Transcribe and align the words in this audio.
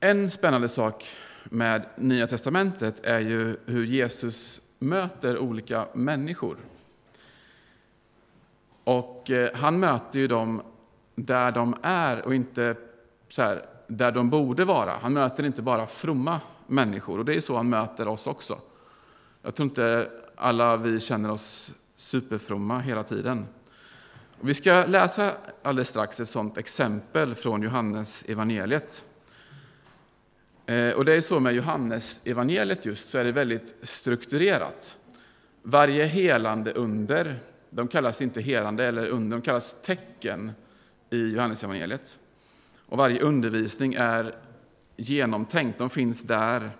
En 0.00 0.30
spännande 0.30 0.68
sak 0.68 1.08
med 1.44 1.86
Nya 1.96 2.26
testamentet 2.26 3.06
är 3.06 3.18
ju 3.18 3.56
hur 3.66 3.86
Jesus 3.86 4.60
möter 4.78 5.38
olika 5.38 5.86
människor. 5.92 6.56
Och 8.84 9.30
eh, 9.30 9.54
han 9.54 9.80
möter 9.80 10.18
ju 10.18 10.28
dem 10.28 10.62
där 11.14 11.52
de 11.52 11.76
är 11.82 12.20
och 12.22 12.34
inte 12.34 12.76
så 13.28 13.42
här, 13.42 13.66
där 13.86 14.12
de 14.12 14.30
borde 14.30 14.64
vara. 14.64 14.92
Han 15.02 15.12
möter 15.12 15.44
inte 15.44 15.62
bara 15.62 15.86
fromma 15.86 16.40
människor, 16.66 17.18
och 17.18 17.24
det 17.24 17.34
är 17.34 17.40
så 17.40 17.56
han 17.56 17.68
möter 17.68 18.08
oss 18.08 18.26
också. 18.26 18.58
Jag 19.42 19.54
tror 19.54 19.68
inte 19.68 20.10
alla 20.36 20.76
vi 20.76 21.00
känner 21.00 21.30
oss 21.30 21.72
superfromma 21.96 22.78
hela 22.78 23.04
tiden. 23.04 23.46
Vi 24.40 24.54
ska 24.54 24.84
läsa 24.86 25.32
alldeles 25.62 25.88
strax 25.88 26.20
ett 26.20 26.28
sådant 26.28 26.58
exempel 26.58 27.34
från 27.34 27.62
Johannes 27.62 28.24
evangeliet. 28.28 29.04
Eh, 30.68 30.90
och 30.90 31.04
det 31.04 31.14
är 31.14 31.20
så 31.20 31.40
med 31.40 31.54
Johannes 31.54 32.20
evangeliet 32.24 32.86
just, 32.86 33.10
så 33.10 33.18
är 33.18 33.24
det 33.24 33.32
väldigt 33.32 33.74
strukturerat. 33.82 34.98
Varje 35.62 36.04
helande 36.04 36.72
under, 36.72 37.40
de 37.70 37.88
kallas 37.88 38.22
inte 38.22 38.40
helande 38.40 38.86
eller 38.86 39.06
under, 39.06 39.36
de 39.36 39.42
kallas 39.42 39.76
tecken 39.82 40.52
i 41.10 41.32
Johannes 41.32 41.64
evangeliet. 41.64 42.18
Och 42.86 42.98
varje 42.98 43.20
undervisning 43.20 43.94
är 43.94 44.34
genomtänkt, 44.96 45.78
de 45.78 45.90
finns 45.90 46.22
där 46.22 46.70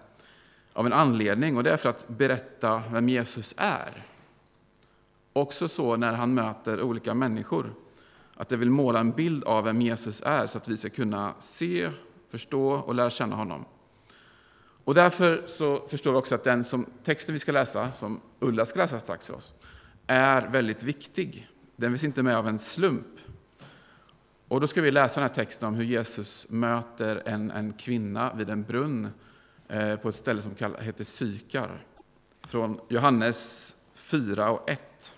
av 0.73 0.87
en 0.87 0.93
anledning 0.93 1.57
och 1.57 1.63
det 1.63 1.71
är 1.71 1.77
för 1.77 1.91
att 1.91 2.09
berätta 2.09 2.83
vem 2.91 3.09
Jesus 3.09 3.55
är. 3.57 4.03
Också 5.33 5.69
så 5.69 5.97
när 5.97 6.13
han 6.13 6.35
möter 6.35 6.83
olika 6.83 7.15
människor, 7.15 7.73
att 8.35 8.49
det 8.49 8.57
vill 8.57 8.71
måla 8.71 9.01
en 9.01 9.11
bild 9.11 9.45
av 9.45 9.65
vem 9.65 9.83
Jesus 9.83 10.23
är 10.27 10.47
så 10.47 10.59
att 10.59 10.69
vi 10.69 10.77
ska 10.77 10.89
kunna 10.89 11.35
se, 11.41 11.91
förstå 12.31 12.71
och 12.71 12.95
lära 12.95 13.11
känna 13.11 13.37
honom. 13.37 13.65
Och 14.89 14.95
därför 14.95 15.43
så 15.47 15.89
förstår 15.89 16.13
vi 16.13 16.19
också 16.19 16.35
att 16.35 16.45
den 16.45 16.65
som, 16.65 16.87
texten 17.05 17.33
vi 17.33 17.39
ska 17.39 17.53
läsa, 17.53 17.93
som 17.93 18.21
Ulla 18.41 18.67
ska 18.67 18.79
läsa 18.79 19.01
strax 19.01 19.27
för 19.27 19.35
oss, 19.35 19.55
är 20.07 20.49
väldigt 20.49 20.83
viktig. 20.83 21.49
Den 21.77 21.91
finns 21.91 22.05
inte 22.05 22.23
med 22.23 22.37
av 22.37 22.49
en 22.49 22.59
slump. 22.59 23.07
Och 24.49 24.61
då 24.61 24.67
ska 24.67 24.83
vi 24.83 24.91
läsa 24.91 25.21
den 25.21 25.29
här 25.29 25.35
texten 25.35 25.69
om 25.69 25.75
hur 25.75 25.85
Jesus 25.85 26.47
möter 26.51 27.23
en, 27.25 27.51
en 27.51 27.73
kvinna 27.73 28.35
vid 28.35 28.51
en 28.51 28.63
brunn 28.63 29.09
eh, 29.69 29.97
på 29.97 30.09
ett 30.09 30.15
ställe 30.15 30.43
som 30.43 30.55
heter 30.81 31.05
Sykar. 31.05 31.87
Från 32.47 32.81
Johannes 32.89 33.77
4 33.95 34.51
och 34.51 34.71
1. 34.71 35.17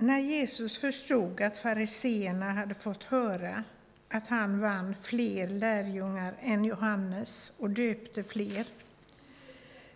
När 0.00 0.18
Jesus 0.18 0.78
förstod 0.78 1.40
att 1.40 1.58
fariseerna 1.58 2.52
hade 2.52 2.74
fått 2.74 3.04
höra 3.04 3.64
att 4.08 4.28
han 4.28 4.60
vann 4.60 4.94
fler 5.02 5.48
lärjungar 5.48 6.34
än 6.40 6.64
Johannes 6.64 7.52
och 7.58 7.70
döpte 7.70 8.22
fler. 8.22 8.66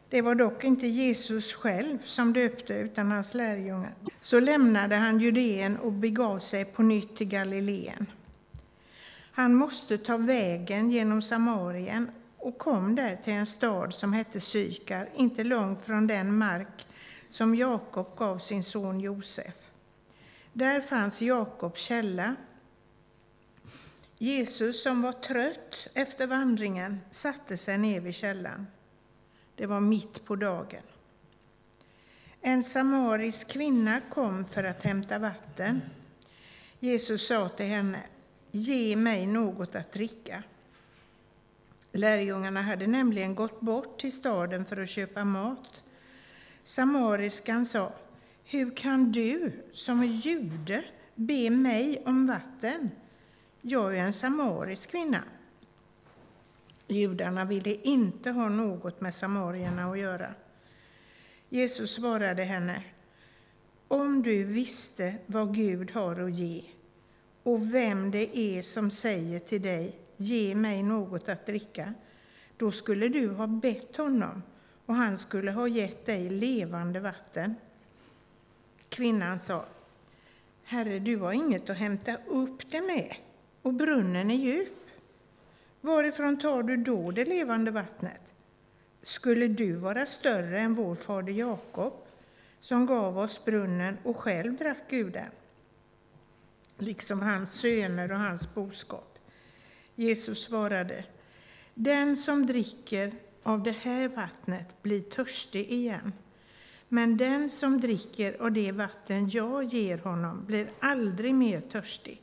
Det 0.08 0.20
var 0.20 0.34
dock 0.34 0.64
inte 0.64 0.86
Jesus 0.86 1.54
själv 1.54 1.98
som 2.04 2.32
döpte, 2.32 2.74
utan 2.74 3.10
hans 3.10 3.34
lärjungar. 3.34 3.92
Så 4.18 4.40
lämnade 4.40 4.96
han 4.96 5.20
Judeen 5.20 5.76
och 5.76 5.92
begav 5.92 6.38
sig 6.38 6.64
på 6.64 6.82
nytt 6.82 7.16
till 7.16 7.28
Galileen. 7.28 8.06
Han 9.32 9.54
måste 9.54 9.98
ta 9.98 10.16
vägen 10.16 10.90
genom 10.90 11.22
Samarien 11.22 12.10
och 12.38 12.58
kom 12.58 12.94
där 12.94 13.16
till 13.24 13.32
en 13.32 13.46
stad 13.46 13.94
som 13.94 14.12
hette 14.12 14.40
Sykar, 14.40 15.08
inte 15.16 15.44
långt 15.44 15.82
från 15.82 16.06
den 16.06 16.38
mark 16.38 16.86
som 17.28 17.54
Jakob 17.54 18.16
gav 18.16 18.38
sin 18.38 18.64
son 18.64 19.00
Josef. 19.00 19.71
Där 20.52 20.80
fanns 20.80 21.22
Jakobs 21.22 21.80
källa. 21.80 22.36
Jesus, 24.18 24.82
som 24.82 25.02
var 25.02 25.12
trött 25.12 25.88
efter 25.94 26.26
vandringen, 26.26 27.00
satte 27.10 27.56
sig 27.56 27.78
ner 27.78 28.00
vid 28.00 28.14
källan. 28.14 28.66
Det 29.56 29.66
var 29.66 29.80
mitt 29.80 30.24
på 30.24 30.36
dagen. 30.36 30.82
En 32.40 32.62
samarisk 32.62 33.48
kvinna 33.48 34.00
kom 34.10 34.44
för 34.44 34.64
att 34.64 34.82
hämta 34.82 35.18
vatten. 35.18 35.80
Jesus 36.80 37.26
sa 37.26 37.48
till 37.48 37.66
henne, 37.66 38.02
ge 38.50 38.96
mig 38.96 39.26
något 39.26 39.74
att 39.74 39.92
dricka. 39.92 40.42
Lärjungarna 41.92 42.62
hade 42.62 42.86
nämligen 42.86 43.34
gått 43.34 43.60
bort 43.60 44.00
till 44.00 44.12
staden 44.12 44.64
för 44.64 44.76
att 44.76 44.88
köpa 44.88 45.24
mat. 45.24 45.82
Samariskan 46.64 47.66
sa, 47.66 47.92
hur 48.44 48.76
kan 48.76 49.12
du 49.12 49.52
som 49.72 50.00
är 50.00 50.06
jude 50.06 50.84
be 51.14 51.50
mig 51.50 52.02
om 52.06 52.26
vatten? 52.26 52.90
Jag 53.60 53.96
är 53.96 54.00
en 54.00 54.12
samarisk 54.12 54.90
kvinna. 54.90 55.24
Judarna 56.88 57.44
ville 57.44 57.74
inte 57.74 58.30
ha 58.30 58.48
något 58.48 59.00
med 59.00 59.14
samarierna 59.14 59.90
att 59.90 59.98
göra. 59.98 60.34
Jesus 61.48 61.90
svarade 61.94 62.44
henne, 62.44 62.84
om 63.88 64.22
du 64.22 64.44
visste 64.44 65.14
vad 65.26 65.54
Gud 65.54 65.90
har 65.90 66.20
att 66.20 66.34
ge 66.34 66.64
och 67.42 67.74
vem 67.74 68.10
det 68.10 68.38
är 68.38 68.62
som 68.62 68.90
säger 68.90 69.38
till 69.38 69.62
dig, 69.62 69.98
ge 70.16 70.54
mig 70.54 70.82
något 70.82 71.28
att 71.28 71.46
dricka, 71.46 71.94
då 72.56 72.72
skulle 72.72 73.08
du 73.08 73.28
ha 73.28 73.46
bett 73.46 73.96
honom 73.96 74.42
och 74.86 74.94
han 74.94 75.18
skulle 75.18 75.50
ha 75.50 75.68
gett 75.68 76.06
dig 76.06 76.30
levande 76.30 77.00
vatten. 77.00 77.54
Kvinnan 78.92 79.40
sa, 79.40 79.64
Herre, 80.64 80.98
du 80.98 81.16
har 81.16 81.32
inget 81.32 81.70
att 81.70 81.76
hämta 81.76 82.16
upp 82.26 82.70
det 82.70 82.80
med, 82.80 83.14
och 83.62 83.74
brunnen 83.74 84.30
är 84.30 84.34
djup. 84.34 84.86
Varifrån 85.80 86.40
tar 86.40 86.62
du 86.62 86.76
då 86.76 87.10
det 87.10 87.24
levande 87.24 87.70
vattnet? 87.70 88.20
Skulle 89.02 89.48
du 89.48 89.72
vara 89.72 90.06
större 90.06 90.60
än 90.60 90.74
vår 90.74 90.94
fader 90.94 91.32
Jakob, 91.32 91.92
som 92.60 92.86
gav 92.86 93.18
oss 93.18 93.44
brunnen 93.44 93.98
och 94.02 94.16
själv 94.16 94.56
drack 94.56 94.92
ur 94.92 95.10
den, 95.10 95.30
liksom 96.78 97.20
hans 97.20 97.52
söner 97.52 98.12
och 98.12 98.18
hans 98.18 98.54
boskap? 98.54 99.18
Jesus 99.94 100.42
svarade, 100.42 101.04
den 101.74 102.16
som 102.16 102.46
dricker 102.46 103.12
av 103.42 103.62
det 103.62 103.76
här 103.82 104.08
vattnet 104.08 104.82
blir 104.82 105.00
törstig 105.00 105.70
igen. 105.70 106.12
Men 106.94 107.16
den 107.16 107.50
som 107.50 107.80
dricker 107.80 108.42
av 108.42 108.52
det 108.52 108.72
vatten 108.72 109.28
jag 109.28 109.64
ger 109.64 109.98
honom 109.98 110.44
blir 110.46 110.70
aldrig 110.80 111.34
mer 111.34 111.60
törstig. 111.60 112.22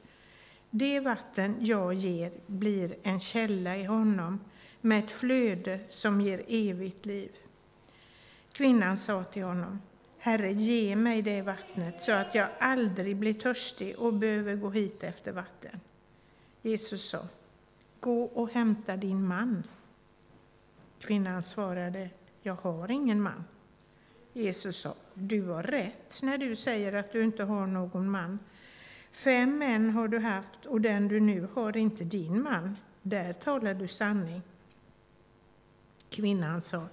Det 0.69 0.99
vatten 0.99 1.55
jag 1.59 1.93
ger 1.93 2.31
blir 2.47 2.95
en 3.03 3.19
källa 3.19 3.77
i 3.77 3.83
honom 3.83 4.39
med 4.81 4.99
ett 4.99 5.11
flöde 5.11 5.79
som 5.89 6.21
ger 6.21 6.43
evigt 6.47 7.05
liv. 7.05 7.31
Kvinnan 8.51 8.97
sa 8.97 9.23
till 9.23 9.43
honom, 9.43 9.81
Herre, 10.17 10.51
ge 10.51 10.95
mig 10.95 11.21
det 11.21 11.41
vattnet 11.41 12.01
så 12.01 12.11
att 12.11 12.35
jag 12.35 12.49
aldrig 12.59 13.15
blir 13.15 13.33
törstig 13.33 13.99
och 13.99 14.13
behöver 14.13 14.55
gå 14.55 14.69
hit 14.69 15.03
efter 15.03 15.31
vatten. 15.31 15.79
Jesus 16.61 17.09
sa, 17.09 17.27
gå 17.99 18.23
och 18.23 18.51
hämta 18.51 18.97
din 18.97 19.27
man. 19.27 19.63
Kvinnan 20.99 21.43
svarade, 21.43 22.09
jag 22.41 22.55
har 22.55 22.91
ingen 22.91 23.21
man. 23.21 23.43
Jesus 24.33 24.77
sa, 24.77 24.95
du 25.13 25.41
har 25.41 25.63
rätt 25.63 26.19
när 26.23 26.37
du 26.37 26.55
säger 26.55 26.93
att 26.93 27.11
du 27.11 27.23
inte 27.23 27.43
har 27.43 27.67
någon 27.67 28.09
man. 28.09 28.39
Fem 29.11 29.57
män 29.57 29.89
har 29.89 30.07
du 30.07 30.19
haft 30.19 30.65
och 30.65 30.81
den 30.81 31.07
du 31.07 31.19
nu 31.19 31.47
har 31.53 31.69
är 31.69 31.77
inte 31.77 32.03
din 32.03 32.43
man. 32.43 32.77
Där 33.01 33.33
talar 33.33 33.73
du 33.73 33.87
sanning. 33.87 34.41
Kvinnan 36.09 36.61
sa, 36.61 36.87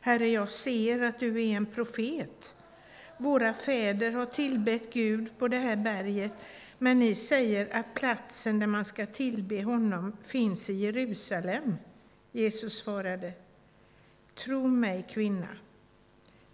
Herre, 0.00 0.28
jag 0.28 0.48
ser 0.48 1.02
att 1.02 1.20
du 1.20 1.42
är 1.42 1.56
en 1.56 1.66
profet. 1.66 2.54
Våra 3.18 3.54
fäder 3.54 4.12
har 4.12 4.26
tillbett 4.26 4.92
Gud 4.92 5.38
på 5.38 5.48
det 5.48 5.58
här 5.58 5.76
berget, 5.76 6.32
men 6.78 6.98
ni 6.98 7.14
säger 7.14 7.76
att 7.76 7.94
platsen 7.94 8.58
där 8.58 8.66
man 8.66 8.84
ska 8.84 9.06
tillbe 9.06 9.62
honom 9.62 10.16
finns 10.24 10.70
i 10.70 10.74
Jerusalem. 10.74 11.76
Jesus 12.32 12.76
svarade, 12.76 13.32
Tro 14.34 14.66
mig, 14.68 15.06
kvinna, 15.10 15.48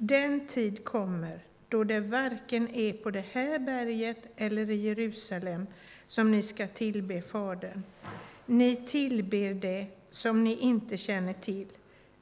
den 0.04 0.46
tid 0.46 0.84
kommer 0.84 1.44
då 1.68 1.84
det 1.84 2.00
varken 2.00 2.68
är 2.74 2.92
på 2.92 3.10
det 3.10 3.24
här 3.32 3.58
berget 3.58 4.18
eller 4.36 4.70
i 4.70 4.74
Jerusalem 4.74 5.66
som 6.06 6.30
ni 6.30 6.42
ska 6.42 6.66
tillbe 6.66 7.22
Fadern. 7.22 7.82
Ni 8.46 8.76
tillber 8.76 9.54
det 9.54 9.86
som 10.10 10.44
ni 10.44 10.58
inte 10.60 10.96
känner 10.96 11.32
till. 11.32 11.66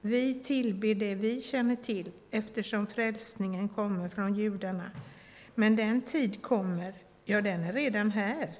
Vi 0.00 0.34
tillber 0.34 0.94
det 0.94 1.14
vi 1.14 1.40
känner 1.40 1.76
till 1.76 2.10
eftersom 2.30 2.86
frälsningen 2.86 3.68
kommer 3.68 4.08
från 4.08 4.34
judarna. 4.34 4.90
Men 5.54 5.76
den 5.76 6.02
tid 6.02 6.42
kommer, 6.42 6.94
ja, 7.24 7.40
den 7.40 7.64
är 7.64 7.72
redan 7.72 8.10
här, 8.10 8.54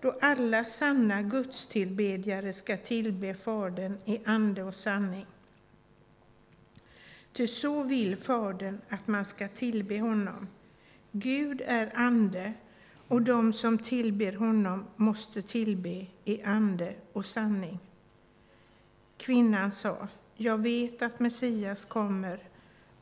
då 0.00 0.18
alla 0.20 0.64
sanna 0.64 1.22
gudstillbedjare 1.22 2.52
ska 2.52 2.76
tillbe 2.76 3.34
Fadern 3.34 3.98
i 4.04 4.20
ande 4.24 4.62
och 4.62 4.74
sanning. 4.74 5.26
Ty 7.34 7.46
så 7.46 7.82
vill 7.82 8.16
Fadern 8.16 8.80
att 8.88 9.08
man 9.08 9.24
ska 9.24 9.48
tillbe 9.48 10.00
honom. 10.00 10.48
Gud 11.12 11.62
är 11.66 11.92
ande, 11.94 12.52
och 13.08 13.22
de 13.22 13.52
som 13.52 13.78
tillber 13.78 14.32
honom 14.32 14.86
måste 14.96 15.42
tillbe 15.42 16.06
i 16.24 16.42
ande 16.42 16.94
och 17.12 17.26
sanning. 17.26 17.78
Kvinnan 19.16 19.72
sa, 19.72 20.08
jag 20.34 20.58
vet 20.58 21.02
att 21.02 21.20
Messias 21.20 21.84
kommer, 21.84 22.38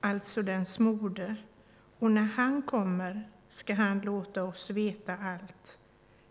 alltså 0.01 0.43
den 0.43 0.67
smorde, 0.67 1.37
och 1.99 2.11
när 2.11 2.23
han 2.23 2.63
kommer 2.63 3.29
ska 3.49 3.75
han 3.75 4.01
låta 4.01 4.45
oss 4.45 4.71
veta 4.71 5.17
allt. 5.17 5.79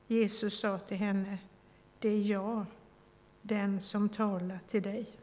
Jesus 0.08 0.60
sa 0.60 0.80
till 0.80 0.98
henne, 0.98 1.38
det 2.00 2.10
är 2.10 2.32
jag, 2.32 2.66
den 3.42 3.82
som 3.82 4.10
talar 4.10 4.60
till 4.68 4.82
dig. 4.82 5.21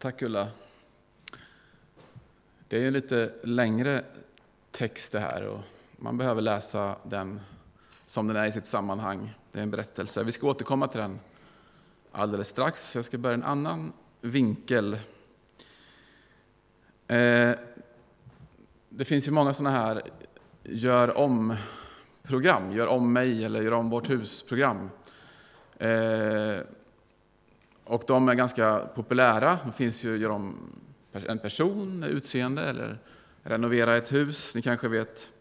Tack 0.00 0.22
Ulla. 0.22 0.48
Det 2.68 2.76
är 2.76 2.80
ju 2.80 2.86
en 2.86 2.92
lite 2.92 3.32
längre 3.42 4.04
text 4.70 5.12
det 5.12 5.20
här 5.20 5.46
och 5.46 5.60
man 5.96 6.18
behöver 6.18 6.42
läsa 6.42 6.96
den 7.04 7.40
som 8.06 8.26
den 8.26 8.36
är 8.36 8.46
i 8.46 8.52
sitt 8.52 8.66
sammanhang. 8.66 9.34
Det 9.52 9.58
är 9.58 9.62
en 9.62 9.70
berättelse. 9.70 10.24
Vi 10.24 10.32
ska 10.32 10.46
återkomma 10.46 10.88
till 10.88 11.00
den 11.00 11.20
alldeles 12.12 12.48
strax. 12.48 12.96
Jag 12.96 13.04
ska 13.04 13.18
börja 13.18 13.34
en 13.34 13.42
annan 13.42 13.92
vinkel. 14.20 14.94
Eh, 17.06 17.52
det 18.88 19.04
finns 19.04 19.28
ju 19.28 19.32
många 19.32 19.52
sådana 19.52 19.78
här 19.78 20.02
gör 20.62 21.16
om-program, 21.16 22.72
gör 22.72 22.86
om 22.86 23.12
mig 23.12 23.44
eller 23.44 23.62
gör 23.62 23.72
om 23.72 23.90
vårt 23.90 24.10
hus-program. 24.10 24.90
Eh, 25.78 26.58
och 27.88 28.02
de 28.06 28.28
är 28.28 28.34
ganska 28.34 28.80
populära. 28.94 29.58
Det 29.66 29.72
finns 29.72 30.04
ju 30.04 30.16
gör 30.16 30.30
om 30.30 30.56
en 31.12 31.38
person, 31.38 32.02
utseende 32.02 32.62
eller 32.62 32.98
renovera 33.42 33.96
ett 33.96 34.12
hus. 34.12 34.54
Ni 34.54 34.62
kanske 34.62 34.88
vet. 34.88 35.32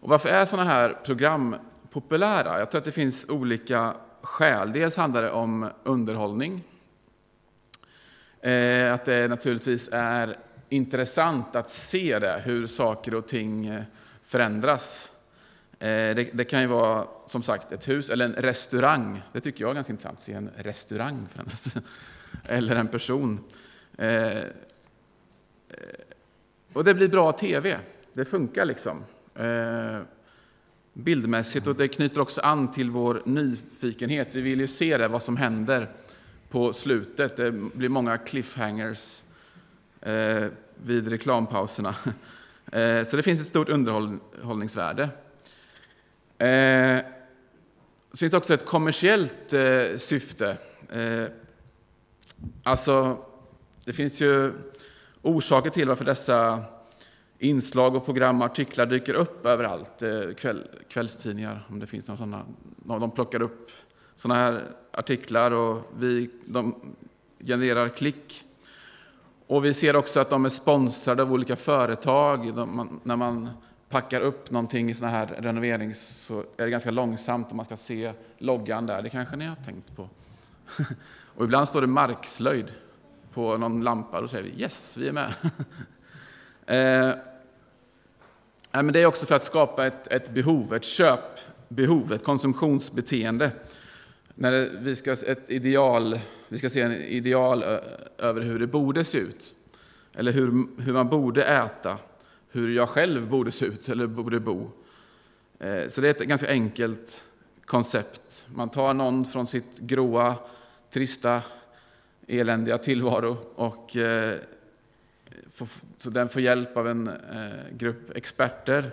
Och 0.00 0.08
varför 0.08 0.28
är 0.28 0.44
sådana 0.44 0.70
här 0.70 0.98
program 1.04 1.56
populära? 1.90 2.58
Jag 2.58 2.70
tror 2.70 2.78
att 2.78 2.84
det 2.84 2.92
finns 2.92 3.28
olika 3.28 3.94
skäl. 4.22 4.72
Dels 4.72 4.96
handlar 4.96 5.22
det 5.22 5.30
om 5.30 5.70
underhållning. 5.84 6.64
Eh, 8.40 8.94
att 8.94 9.04
det 9.04 9.28
naturligtvis 9.28 9.88
är 9.92 10.36
intressant 10.68 11.56
att 11.56 11.70
se 11.70 12.18
det, 12.18 12.42
hur 12.44 12.66
saker 12.66 13.14
och 13.14 13.28
ting 13.28 13.66
eh, 13.66 13.82
förändras. 14.24 15.12
Eh, 15.78 15.86
det, 15.88 16.30
det, 16.32 16.44
kan 16.44 16.60
ju 16.60 16.66
vara 16.66 17.06
som 17.30 17.42
sagt 17.42 17.72
ett 17.72 17.88
hus 17.88 18.10
eller 18.10 18.24
en 18.24 18.32
restaurang. 18.32 19.22
Det 19.32 19.40
tycker 19.40 19.64
jag 19.64 19.70
är 19.70 19.74
ganska 19.74 19.92
intressant, 19.92 20.18
att 20.18 20.24
se 20.24 20.32
en 20.32 20.50
restaurang 20.56 21.26
förändras. 21.32 21.74
eller 22.44 22.76
en 22.76 22.88
person. 22.88 23.40
Eh, 23.98 24.38
eh, 24.38 24.44
och 26.72 26.84
det 26.84 26.94
blir 26.94 27.08
bra 27.08 27.32
tv. 27.32 27.78
Det 28.12 28.24
funkar 28.24 28.64
liksom. 28.64 29.04
Eh, 29.34 30.00
bildmässigt 30.92 31.66
och 31.66 31.74
det 31.74 31.88
knyter 31.88 32.20
också 32.20 32.40
an 32.40 32.70
till 32.70 32.90
vår 32.90 33.22
nyfikenhet. 33.24 34.34
Vi 34.34 34.40
vill 34.40 34.60
ju 34.60 34.66
se 34.66 34.96
det, 34.96 35.08
vad 35.08 35.22
som 35.22 35.36
händer 35.36 35.88
på 36.48 36.72
slutet. 36.72 37.36
Det 37.36 37.52
blir 37.52 37.88
många 37.88 38.18
cliffhangers 38.18 39.22
eh, 40.00 40.46
vid 40.74 41.08
reklampauserna. 41.08 41.94
Eh, 42.72 43.04
så 43.04 43.16
det 43.16 43.22
finns 43.22 43.40
ett 43.40 43.46
stort 43.46 43.68
underhållningsvärde. 43.68 45.08
Eh, 46.38 47.00
det 48.10 48.16
finns 48.18 48.34
också 48.34 48.54
ett 48.54 48.66
kommersiellt 48.66 49.52
eh, 49.52 49.96
syfte. 49.96 50.56
Eh, 50.88 51.24
alltså, 52.62 53.18
det 53.84 53.92
finns 53.92 54.20
ju 54.20 54.52
orsaker 55.22 55.70
till 55.70 55.88
varför 55.88 56.04
dessa 56.04 56.64
inslag 57.38 57.94
och 57.94 58.04
program 58.04 58.40
och 58.40 58.46
artiklar 58.46 58.86
dyker 58.86 59.14
upp 59.14 59.46
överallt. 59.46 60.02
Eh, 60.02 60.34
kväll, 60.36 60.68
kvällstidningar, 60.88 61.66
om 61.68 61.78
det 61.80 61.86
finns 61.86 62.08
några 62.08 62.16
sådana. 62.16 62.44
De 62.76 63.10
plockar 63.10 63.42
upp 63.42 63.70
sådana 64.14 64.40
här 64.40 64.64
artiklar 64.92 65.50
och 65.50 65.82
vi, 65.98 66.30
de 66.46 66.94
genererar 67.44 67.88
klick. 67.88 68.44
Och 69.46 69.64
vi 69.64 69.74
ser 69.74 69.96
också 69.96 70.20
att 70.20 70.30
de 70.30 70.44
är 70.44 70.48
sponsrade 70.48 71.22
av 71.22 71.32
olika 71.32 71.56
företag. 71.56 72.54
De, 72.54 73.00
när 73.02 73.16
man 73.16 73.48
packar 73.90 74.20
upp 74.20 74.50
någonting 74.50 74.90
i 74.90 74.94
sådana 74.94 75.16
här 75.16 75.26
renovering 75.26 75.94
så 75.94 76.40
är 76.40 76.64
det 76.64 76.70
ganska 76.70 76.90
långsamt 76.90 77.50
och 77.50 77.56
man 77.56 77.64
ska 77.64 77.76
se 77.76 78.12
loggan 78.38 78.86
där. 78.86 79.02
Det 79.02 79.08
kanske 79.08 79.36
ni 79.36 79.44
har 79.46 79.56
tänkt 79.56 79.96
på. 79.96 80.08
och 81.34 81.44
ibland 81.44 81.68
står 81.68 81.80
det 81.80 81.86
markslöjd 81.86 82.72
på 83.32 83.56
någon 83.56 83.80
lampa 83.80 84.16
och 84.16 84.22
då 84.22 84.28
säger 84.28 84.44
vi 84.44 84.62
yes, 84.62 84.96
vi 84.96 85.08
är 85.08 85.12
med. 85.12 85.32
eh, 86.66 87.16
men 88.72 88.92
det 88.92 89.02
är 89.02 89.06
också 89.06 89.26
för 89.26 89.34
att 89.34 89.44
skapa 89.44 89.86
ett, 89.86 90.12
ett 90.12 90.30
behov, 90.30 90.74
ett 90.74 90.84
köpbehov, 90.84 92.12
ett 92.12 92.24
konsumtionsbeteende. 92.24 93.50
När 94.34 94.52
det, 94.52 94.70
vi, 94.78 94.96
ska, 94.96 95.12
ett 95.12 95.50
ideal, 95.50 96.20
vi 96.48 96.58
ska 96.58 96.70
se 96.70 96.80
en 96.80 96.92
ideal 96.92 97.62
över 98.18 98.40
hur 98.40 98.58
det 98.58 98.66
borde 98.66 99.04
se 99.04 99.18
ut. 99.18 99.54
Eller 100.14 100.32
hur, 100.32 100.80
hur 100.82 100.92
man 100.92 101.08
borde 101.08 101.44
äta, 101.44 101.98
hur 102.52 102.76
jag 102.76 102.88
själv 102.88 103.28
borde 103.28 103.50
se 103.50 103.66
ut 103.66 103.88
eller 103.88 104.06
borde 104.06 104.40
bo. 104.40 104.70
Eh, 105.58 105.88
så 105.88 106.00
det 106.00 106.06
är 106.06 106.10
ett 106.10 106.28
ganska 106.28 106.48
enkelt 106.48 107.24
koncept. 107.64 108.46
Man 108.54 108.68
tar 108.68 108.94
någon 108.94 109.24
från 109.24 109.46
sitt 109.46 109.78
gråa, 109.78 110.34
trista, 110.90 111.42
eländiga 112.26 112.78
tillvaro 112.78 113.36
och 113.54 113.96
eh, 113.96 114.36
så 115.98 116.10
den 116.10 116.28
får 116.28 116.42
hjälp 116.42 116.76
av 116.76 116.88
en 116.88 117.08
eh, 117.08 117.76
grupp 117.76 118.16
experter 118.16 118.90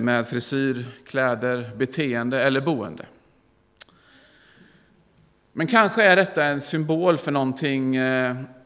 med 0.00 0.28
frisyr, 0.28 0.84
kläder, 1.06 1.70
beteende 1.76 2.42
eller 2.42 2.60
boende. 2.60 3.06
Men 5.52 5.66
kanske 5.66 6.04
är 6.04 6.16
detta 6.16 6.44
en 6.44 6.60
symbol 6.60 7.18
för 7.18 7.32
någonting, 7.32 7.96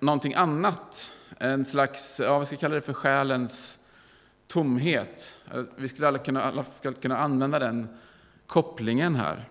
någonting 0.00 0.34
annat. 0.34 1.12
En 1.40 1.64
slags, 1.64 2.20
ja, 2.20 2.38
vi 2.38 2.46
ska 2.46 2.56
kalla 2.56 2.74
det 2.74 2.80
för 2.80 2.92
själens 2.92 3.78
tomhet. 4.46 5.38
Vi 5.76 5.88
skulle 5.88 6.08
alla 6.08 6.18
kunna, 6.18 6.42
alla 6.42 6.64
kunna 7.00 7.18
använda 7.18 7.58
den 7.58 7.88
kopplingen 8.46 9.14
här. 9.14 9.48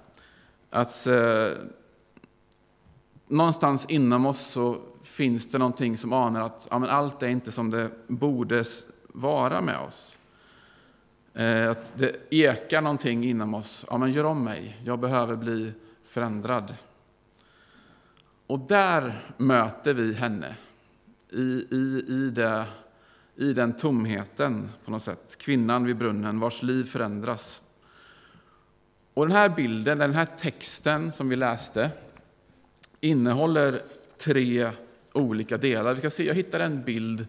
Att 0.69 1.07
eh, 1.07 1.49
någonstans 3.27 3.85
inom 3.85 4.25
oss 4.25 4.39
så 4.41 4.81
finns 5.03 5.47
det 5.47 5.57
någonting 5.57 5.97
som 5.97 6.13
anar 6.13 6.41
att 6.41 6.67
ja, 6.71 6.79
men 6.79 6.89
allt 6.89 7.23
är 7.23 7.27
inte 7.27 7.51
som 7.51 7.69
det 7.69 7.91
borde 8.07 8.63
vara 9.07 9.61
med 9.61 9.79
oss. 9.79 10.17
Eh, 11.33 11.71
att 11.71 11.93
det 11.95 12.15
ekar 12.29 12.81
någonting 12.81 13.23
inom 13.23 13.53
oss. 13.53 13.85
Ja, 13.89 13.97
men 13.97 14.11
gör 14.11 14.23
om 14.23 14.43
mig, 14.43 14.81
jag 14.83 14.99
behöver 14.99 15.35
bli 15.35 15.73
förändrad. 16.05 16.75
Och 18.47 18.59
där 18.59 19.21
möter 19.37 19.93
vi 19.93 20.13
henne, 20.13 20.55
i, 21.29 21.67
i, 21.71 22.05
i, 22.07 22.29
det, 22.29 22.65
i 23.35 23.53
den 23.53 23.75
tomheten 23.75 24.69
på 24.85 24.91
något 24.91 25.03
sätt. 25.03 25.37
Kvinnan 25.39 25.85
vid 25.85 25.97
brunnen 25.97 26.39
vars 26.39 26.63
liv 26.63 26.83
förändras. 26.83 27.61
Och 29.13 29.27
den 29.27 29.35
här 29.35 29.49
bilden, 29.49 29.97
den 29.97 30.13
här 30.13 30.27
texten 30.39 31.11
som 31.11 31.29
vi 31.29 31.35
läste, 31.35 31.89
innehåller 32.99 33.81
tre 34.17 34.71
olika 35.13 35.57
delar. 35.57 35.93
Vi 35.93 35.99
ska 35.99 36.09
se, 36.09 36.25
jag 36.25 36.35
hittade 36.35 36.63
en 36.63 36.83
bild. 36.83 37.27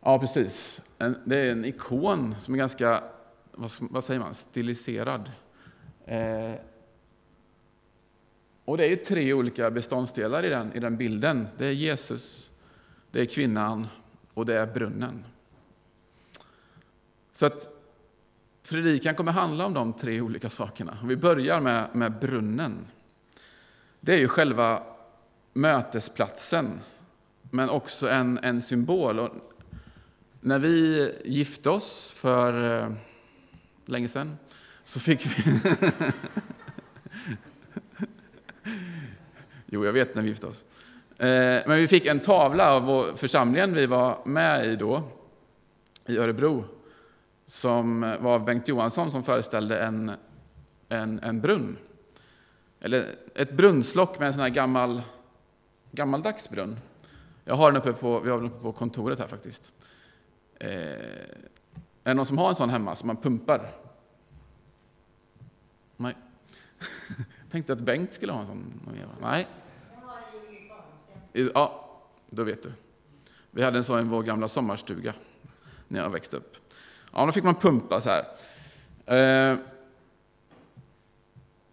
Ja, 0.00 0.18
precis. 0.18 0.80
En, 0.98 1.18
det 1.24 1.36
är 1.36 1.52
en 1.52 1.64
ikon 1.64 2.34
som 2.40 2.54
är 2.54 2.58
ganska, 2.58 3.04
vad, 3.52 3.70
vad 3.80 4.04
säger 4.04 4.20
man, 4.20 4.34
stiliserad. 4.34 5.30
Eh, 6.04 6.54
och 8.64 8.76
det 8.76 8.84
är 8.84 8.88
ju 8.88 8.96
tre 8.96 9.32
olika 9.32 9.70
beståndsdelar 9.70 10.44
i 10.44 10.48
den, 10.48 10.72
i 10.72 10.80
den 10.80 10.96
bilden. 10.96 11.48
Det 11.58 11.66
är 11.66 11.72
Jesus, 11.72 12.51
det 13.12 13.20
är 13.20 13.24
kvinnan 13.24 13.86
och 14.34 14.46
det 14.46 14.58
är 14.58 14.66
brunnen. 14.66 15.24
Så 17.32 17.46
att 17.46 17.68
predikan 18.68 19.14
kommer 19.14 19.32
handla 19.32 19.66
om 19.66 19.74
de 19.74 19.92
tre 19.92 20.20
olika 20.20 20.50
sakerna. 20.50 20.98
Vi 21.04 21.16
börjar 21.16 21.60
med, 21.60 21.88
med 21.92 22.18
brunnen. 22.18 22.86
Det 24.00 24.14
är 24.14 24.18
ju 24.18 24.28
själva 24.28 24.82
mötesplatsen, 25.52 26.80
men 27.50 27.70
också 27.70 28.08
en, 28.08 28.38
en 28.42 28.62
symbol. 28.62 29.18
Och 29.18 29.30
när 30.40 30.58
vi 30.58 31.14
gifte 31.24 31.70
oss 31.70 32.12
för 32.12 32.80
eh, 32.82 32.92
länge 33.84 34.08
sedan 34.08 34.36
så 34.84 35.00
fick 35.00 35.26
vi... 35.26 35.60
jo, 39.66 39.84
jag 39.84 39.92
vet 39.92 40.14
när 40.14 40.22
vi 40.22 40.28
gifte 40.28 40.46
oss. 40.46 40.64
Eh, 41.22 41.62
men 41.66 41.76
vi 41.76 41.88
fick 41.88 42.06
en 42.06 42.20
tavla 42.20 42.72
av 42.72 43.12
församlingen 43.16 43.74
vi 43.74 43.86
var 43.86 44.18
med 44.24 44.66
i 44.66 44.76
då, 44.76 45.02
i 46.06 46.18
Örebro, 46.18 46.64
som 47.46 48.00
var 48.00 48.34
av 48.34 48.44
Bengt 48.44 48.68
Johansson 48.68 49.10
som 49.10 49.22
föreställde 49.22 49.80
en, 49.80 50.12
en, 50.88 51.20
en 51.22 51.40
brunn. 51.40 51.76
Eller 52.80 53.06
ett 53.34 53.52
brunnslock 53.52 54.18
med 54.18 54.26
en 54.26 54.32
sån 54.32 54.42
här 54.42 54.48
gammal, 54.48 55.02
gammaldags 55.90 56.50
brunn. 56.50 56.78
Jag 57.44 57.54
har 57.54 57.72
den 57.72 57.82
uppe 57.82 57.92
på, 57.92 58.20
vi 58.20 58.30
har 58.30 58.38
den 58.38 58.46
uppe 58.46 58.62
på 58.62 58.72
kontoret 58.72 59.18
här 59.18 59.26
faktiskt. 59.26 59.74
Eh, 60.58 60.70
är 62.04 62.10
det 62.10 62.14
någon 62.14 62.26
som 62.26 62.38
har 62.38 62.48
en 62.48 62.54
sån 62.54 62.70
hemma 62.70 62.96
som 62.96 63.06
man 63.06 63.16
pumpar? 63.16 63.74
Nej. 65.96 66.16
Jag 67.18 67.50
tänkte 67.50 67.72
att 67.72 67.80
Bengt 67.80 68.12
skulle 68.12 68.32
ha 68.32 68.40
en 68.40 68.46
sån. 68.46 68.80
Nej. 69.20 69.46
Ja, 71.32 71.88
då 72.30 72.44
vet 72.44 72.62
du. 72.62 72.72
Vi 73.50 73.62
hade 73.62 73.78
en 73.78 73.84
sån 73.84 74.00
i 74.00 74.02
vår 74.08 74.22
gamla 74.22 74.48
sommarstuga 74.48 75.14
när 75.88 76.00
jag 76.00 76.10
växte 76.10 76.36
upp. 76.36 76.56
Ja, 77.12 77.26
då 77.26 77.32
fick 77.32 77.44
man 77.44 77.54
pumpa 77.54 78.00
så 78.00 78.10
här. 78.10 78.24
Eh, 79.52 79.58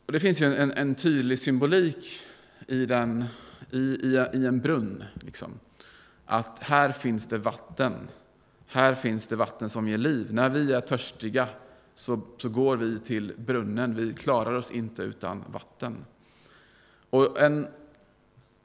och 0.05 0.13
det 0.13 0.19
finns 0.19 0.41
ju 0.41 0.55
en, 0.55 0.71
en 0.71 0.95
tydlig 0.95 1.39
symbolik 1.39 2.21
i, 2.67 2.85
den, 2.85 3.25
i, 3.71 3.77
i, 3.77 4.25
i 4.33 4.45
en 4.45 4.59
brunn. 4.59 5.03
Liksom. 5.13 5.59
Att 6.25 6.59
här 6.59 6.91
finns 6.91 7.27
det 7.27 7.37
vatten. 7.37 7.93
Här 8.67 8.95
finns 8.95 9.27
det 9.27 9.35
vatten 9.35 9.69
som 9.69 9.87
ger 9.87 9.97
liv. 9.97 10.33
När 10.33 10.49
vi 10.49 10.73
är 10.73 10.81
törstiga 10.81 11.47
så, 11.95 12.21
så 12.37 12.49
går 12.49 12.77
vi 12.77 12.99
till 12.99 13.33
brunnen. 13.37 13.95
Vi 13.95 14.13
klarar 14.13 14.53
oss 14.53 14.71
inte 14.71 15.03
utan 15.03 15.43
vatten. 15.47 16.05
Och 17.09 17.39
en, 17.39 17.67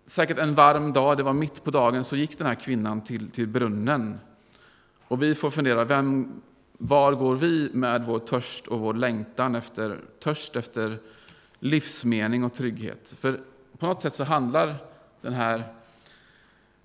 säkert 0.06 0.38
en 0.38 0.54
varm 0.54 0.92
dag, 0.92 1.16
det 1.16 1.23
var 1.23 1.32
mitt 1.32 1.64
på 1.64 1.70
dagen, 1.70 2.04
så 2.04 2.16
gick 2.16 2.38
den 2.38 2.46
här 2.46 2.54
kvinnan 2.54 3.00
till, 3.00 3.30
till 3.30 3.49
brunnen. 3.49 4.20
Och 5.08 5.23
vi 5.23 5.34
får 5.34 5.50
fundera, 5.50 5.84
vem, 5.84 6.42
var 6.78 7.12
går 7.12 7.34
vi 7.34 7.70
med 7.73 8.04
vår 8.04 8.18
törst 8.18 8.66
och 8.66 8.80
vår 8.80 8.94
längtan 8.94 9.54
efter 9.54 10.00
törst 10.20 10.56
efter 10.56 10.99
livsmening 11.58 12.44
och 12.44 12.54
trygghet? 12.54 13.14
För 13.18 13.40
på 13.78 13.87
något 13.87 14.02
sätt 14.02 14.14
så 14.14 14.25
handlar 14.25 14.76
den 15.20 15.32
här 15.32 15.64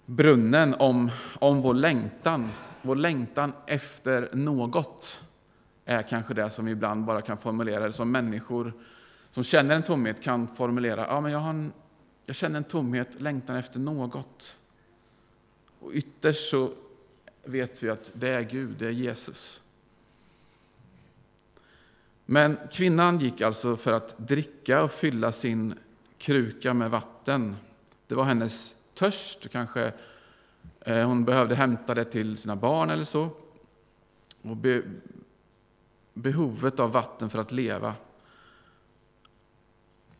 brunnen 0.05 0.75
om, 0.79 1.11
om 1.39 1.61
vår 1.61 1.73
längtan. 1.73 2.49
Vår 2.81 2.95
längtan 2.95 3.53
efter 3.67 4.29
något 4.33 5.23
är 5.85 6.01
kanske 6.01 6.33
det 6.33 6.49
som 6.49 6.65
vi 6.65 6.71
ibland 6.71 7.05
bara 7.05 7.21
kan 7.21 7.38
formulera, 7.38 7.77
eller 7.77 7.91
som 7.91 8.11
människor 8.11 8.73
som 9.31 9.43
känner 9.43 9.75
en 9.75 9.83
tomhet 9.83 10.23
kan 10.23 10.47
formulera. 10.47 11.05
Ja, 11.07 11.21
men 11.21 11.31
jag, 11.31 11.39
har 11.39 11.49
en, 11.49 11.73
jag 12.29 12.36
känner 12.36 12.57
en 12.57 12.63
tomhet, 12.63 13.21
längtan 13.21 13.55
efter 13.55 13.79
något. 13.79 14.57
Och 15.79 15.91
ytterst 15.93 16.50
så 16.50 16.74
vet 17.43 17.83
vi 17.83 17.89
att 17.89 18.12
det 18.13 18.29
är 18.29 18.41
Gud, 18.41 18.75
det 18.77 18.86
är 18.86 18.91
Jesus. 18.91 19.63
Men 22.25 22.57
kvinnan 22.71 23.19
gick 23.19 23.41
alltså 23.41 23.77
för 23.77 23.93
att 23.93 24.17
dricka 24.17 24.83
och 24.83 24.91
fylla 24.91 25.31
sin 25.31 25.79
kruka 26.17 26.74
med 26.74 26.91
vatten. 26.91 27.55
Det 28.07 28.15
var 28.15 28.24
hennes 28.24 28.75
törst, 28.93 29.50
kanske 29.50 29.93
eh, 30.79 31.07
hon 31.07 31.25
behövde 31.25 31.55
hämta 31.55 31.93
det 31.95 32.05
till 32.05 32.38
sina 32.38 32.55
barn 32.55 32.89
eller 32.89 33.05
så. 33.05 33.29
Och 34.41 34.57
be, 34.57 34.81
behovet 36.13 36.79
av 36.79 36.91
vatten 36.91 37.29
för 37.29 37.39
att 37.39 37.51
leva. 37.51 37.95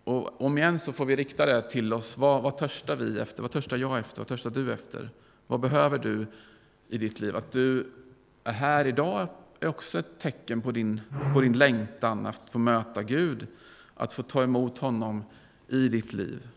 Och 0.09 0.41
om 0.41 0.57
igen 0.57 0.79
så 0.79 0.93
får 0.93 1.05
vi 1.05 1.15
rikta 1.15 1.45
det 1.45 1.61
till 1.61 1.93
oss. 1.93 2.17
Vad, 2.17 2.43
vad 2.43 2.57
törstar 2.57 2.95
vi 2.95 3.19
efter? 3.19 3.41
Vad 3.41 3.51
törstar 3.51 3.77
jag 3.77 3.99
efter? 3.99 4.21
Vad 4.21 4.27
törstar 4.27 4.49
du 4.49 4.73
efter? 4.73 5.09
Vad 5.47 5.59
behöver 5.59 5.97
du 5.97 6.27
i 6.87 6.97
ditt 6.97 7.19
liv? 7.19 7.35
Att 7.35 7.51
du 7.51 7.91
är 8.43 8.51
här 8.51 8.87
idag 8.87 9.27
är 9.59 9.67
också 9.67 9.99
ett 9.99 10.19
tecken 10.19 10.61
på 10.61 10.71
din, 10.71 11.01
på 11.33 11.41
din 11.41 11.57
längtan 11.57 12.25
att 12.25 12.49
få 12.49 12.59
möta 12.59 13.03
Gud, 13.03 13.47
att 13.95 14.13
få 14.13 14.23
ta 14.23 14.43
emot 14.43 14.77
honom 14.77 15.23
i 15.67 15.87
ditt 15.87 16.13
liv. 16.13 16.47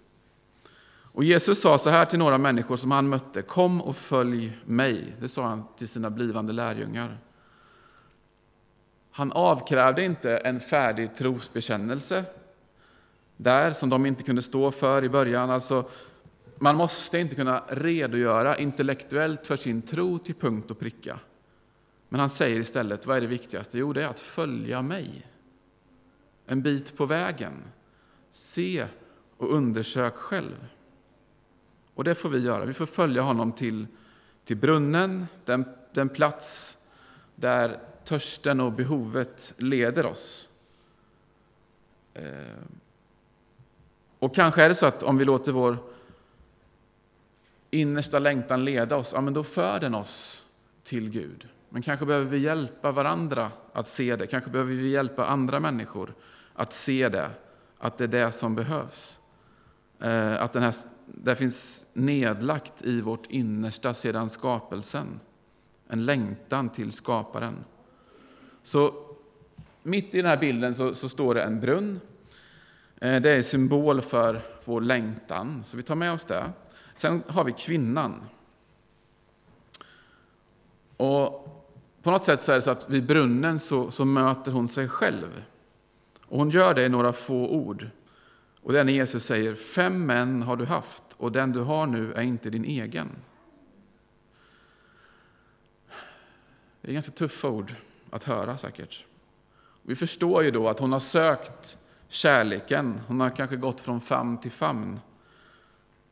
Och 0.94 1.24
Jesus 1.24 1.60
sa 1.60 1.78
så 1.78 1.90
här 1.90 2.04
till 2.04 2.18
några 2.18 2.38
människor 2.38 2.76
som 2.76 2.90
han 2.90 3.08
mötte, 3.08 3.42
kom 3.42 3.82
och 3.82 3.96
följ 3.96 4.58
mig. 4.64 5.16
Det 5.20 5.28
sa 5.28 5.46
han 5.46 5.64
till 5.76 5.88
sina 5.88 6.10
blivande 6.10 6.52
lärjungar. 6.52 7.18
Han 9.10 9.32
avkrävde 9.32 10.04
inte 10.04 10.36
en 10.36 10.60
färdig 10.60 11.14
trosbekännelse 11.14 12.24
där 13.42 13.72
som 13.72 13.90
de 13.90 14.06
inte 14.06 14.22
kunde 14.22 14.42
stå 14.42 14.70
för 14.70 15.04
i 15.04 15.08
början. 15.08 15.50
Alltså, 15.50 15.88
man 16.58 16.76
måste 16.76 17.18
inte 17.18 17.34
kunna 17.34 17.64
redogöra 17.68 18.56
intellektuellt 18.56 19.46
för 19.46 19.56
sin 19.56 19.82
tro 19.82 20.18
till 20.18 20.34
punkt 20.34 20.70
och 20.70 20.78
pricka. 20.78 21.18
Men 22.08 22.20
han 22.20 22.30
säger 22.30 22.60
istället, 22.60 23.06
vad 23.06 23.16
är 23.16 23.20
det 23.20 23.26
viktigaste? 23.26 23.78
Jo, 23.78 23.92
det 23.92 24.02
är 24.02 24.08
att 24.08 24.20
följa 24.20 24.82
mig. 24.82 25.26
En 26.46 26.62
bit 26.62 26.96
på 26.96 27.06
vägen. 27.06 27.52
Se 28.30 28.86
och 29.36 29.54
undersök 29.54 30.14
själv. 30.14 30.66
Och 31.94 32.04
det 32.04 32.14
får 32.14 32.28
vi 32.28 32.38
göra. 32.38 32.64
Vi 32.64 32.72
får 32.72 32.86
följa 32.86 33.22
honom 33.22 33.52
till, 33.52 33.86
till 34.44 34.56
brunnen, 34.56 35.26
den, 35.44 35.64
den 35.92 36.08
plats 36.08 36.78
där 37.34 37.80
törsten 38.04 38.60
och 38.60 38.72
behovet 38.72 39.54
leder 39.56 40.06
oss. 40.06 40.48
Eh, 42.14 42.22
och 44.22 44.34
kanske 44.34 44.62
är 44.62 44.68
det 44.68 44.74
så 44.74 44.86
att 44.86 45.02
om 45.02 45.18
vi 45.18 45.24
låter 45.24 45.52
vår 45.52 45.78
innersta 47.70 48.18
längtan 48.18 48.64
leda 48.64 48.96
oss, 48.96 49.12
ja, 49.14 49.20
men 49.20 49.34
då 49.34 49.44
för 49.44 49.80
den 49.80 49.94
oss 49.94 50.46
till 50.82 51.10
Gud. 51.10 51.48
Men 51.68 51.82
kanske 51.82 52.06
behöver 52.06 52.26
vi 52.26 52.38
hjälpa 52.38 52.92
varandra 52.92 53.50
att 53.72 53.88
se 53.88 54.16
det. 54.16 54.26
Kanske 54.26 54.50
behöver 54.50 54.72
vi 54.72 54.88
hjälpa 54.88 55.26
andra 55.26 55.60
människor 55.60 56.14
att 56.54 56.72
se 56.72 57.08
det, 57.08 57.30
att 57.78 57.98
det 57.98 58.04
är 58.04 58.08
det 58.08 58.32
som 58.32 58.54
behövs. 58.54 59.20
Eh, 60.00 60.42
att 60.42 60.52
den 60.52 60.62
här, 60.62 60.74
det 61.06 61.34
finns 61.34 61.86
nedlagt 61.92 62.82
i 62.82 63.00
vårt 63.00 63.26
innersta 63.26 63.94
sedan 63.94 64.30
skapelsen. 64.30 65.20
En 65.88 66.04
längtan 66.04 66.68
till 66.68 66.92
skaparen. 66.92 67.64
Så 68.62 68.94
mitt 69.82 70.14
i 70.14 70.16
den 70.16 70.26
här 70.26 70.38
bilden 70.38 70.74
så, 70.74 70.94
så 70.94 71.08
står 71.08 71.34
det 71.34 71.42
en 71.42 71.60
brunn. 71.60 72.00
Eh, 73.02 73.20
det 73.20 73.30
är 73.30 73.42
symbol 73.42 74.02
för 74.02 74.42
vår 74.64 74.80
längtan, 74.80 75.62
så 75.64 75.76
vi 75.76 75.82
tar 75.82 75.94
med 75.94 76.12
oss 76.12 76.24
det. 76.24 76.52
Sen 76.94 77.22
har 77.28 77.44
vi 77.44 77.52
kvinnan. 77.52 78.24
Och 80.96 81.48
på 82.02 82.10
något 82.10 82.24
sätt 82.24 82.40
så 82.40 82.52
är 82.52 82.56
det 82.56 82.62
så 82.62 82.70
att 82.70 82.90
vid 82.90 83.06
brunnen 83.06 83.58
så, 83.58 83.90
så 83.90 84.04
möter 84.04 84.52
hon 84.52 84.68
sig 84.68 84.88
själv. 84.88 85.44
Och 86.26 86.38
hon 86.38 86.50
gör 86.50 86.74
det 86.74 86.84
i 86.84 86.88
några 86.88 87.12
få 87.12 87.48
ord. 87.48 87.88
Och 88.62 88.72
det 88.72 88.80
är 88.80 88.84
när 88.84 88.92
Jesus 88.92 89.24
säger, 89.24 89.54
fem 89.54 90.06
män 90.06 90.42
har 90.42 90.56
du 90.56 90.64
haft 90.64 91.04
och 91.16 91.32
den 91.32 91.52
du 91.52 91.60
har 91.60 91.86
nu 91.86 92.12
är 92.12 92.22
inte 92.22 92.50
din 92.50 92.64
egen. 92.64 93.08
Det 96.80 96.88
är 96.88 96.92
ganska 96.92 97.12
tuffa 97.12 97.48
ord 97.48 97.74
att 98.10 98.24
höra 98.24 98.56
säkert. 98.56 99.04
Vi 99.82 99.96
förstår 99.96 100.44
ju 100.44 100.50
då 100.50 100.68
att 100.68 100.78
hon 100.78 100.92
har 100.92 101.00
sökt 101.00 101.78
kärleken. 102.12 103.00
Hon 103.06 103.20
har 103.20 103.30
kanske 103.30 103.56
gått 103.56 103.80
från 103.80 104.00
famn 104.00 104.38
till 104.38 104.50
famn. 104.50 105.00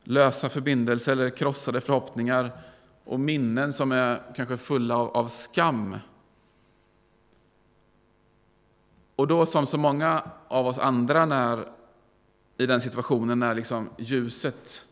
Lösa 0.03 0.49
förbindelser 0.49 1.11
eller 1.11 1.29
krossade 1.29 1.81
förhoppningar 1.81 2.51
och 3.03 3.19
minnen 3.19 3.73
som 3.73 3.91
är 3.91 4.21
kanske 4.35 4.57
fulla 4.57 4.97
av, 4.97 5.17
av 5.17 5.27
skam. 5.27 5.97
Och 9.15 9.27
då 9.27 9.45
som 9.45 9.65
så 9.65 9.77
många 9.77 10.23
av 10.47 10.67
oss 10.67 10.79
andra 10.79 11.25
när, 11.25 11.67
i 12.57 12.65
den 12.65 12.81
situationen 12.81 13.39
när 13.39 13.55
liksom 13.55 13.89
ljuset 13.97 14.85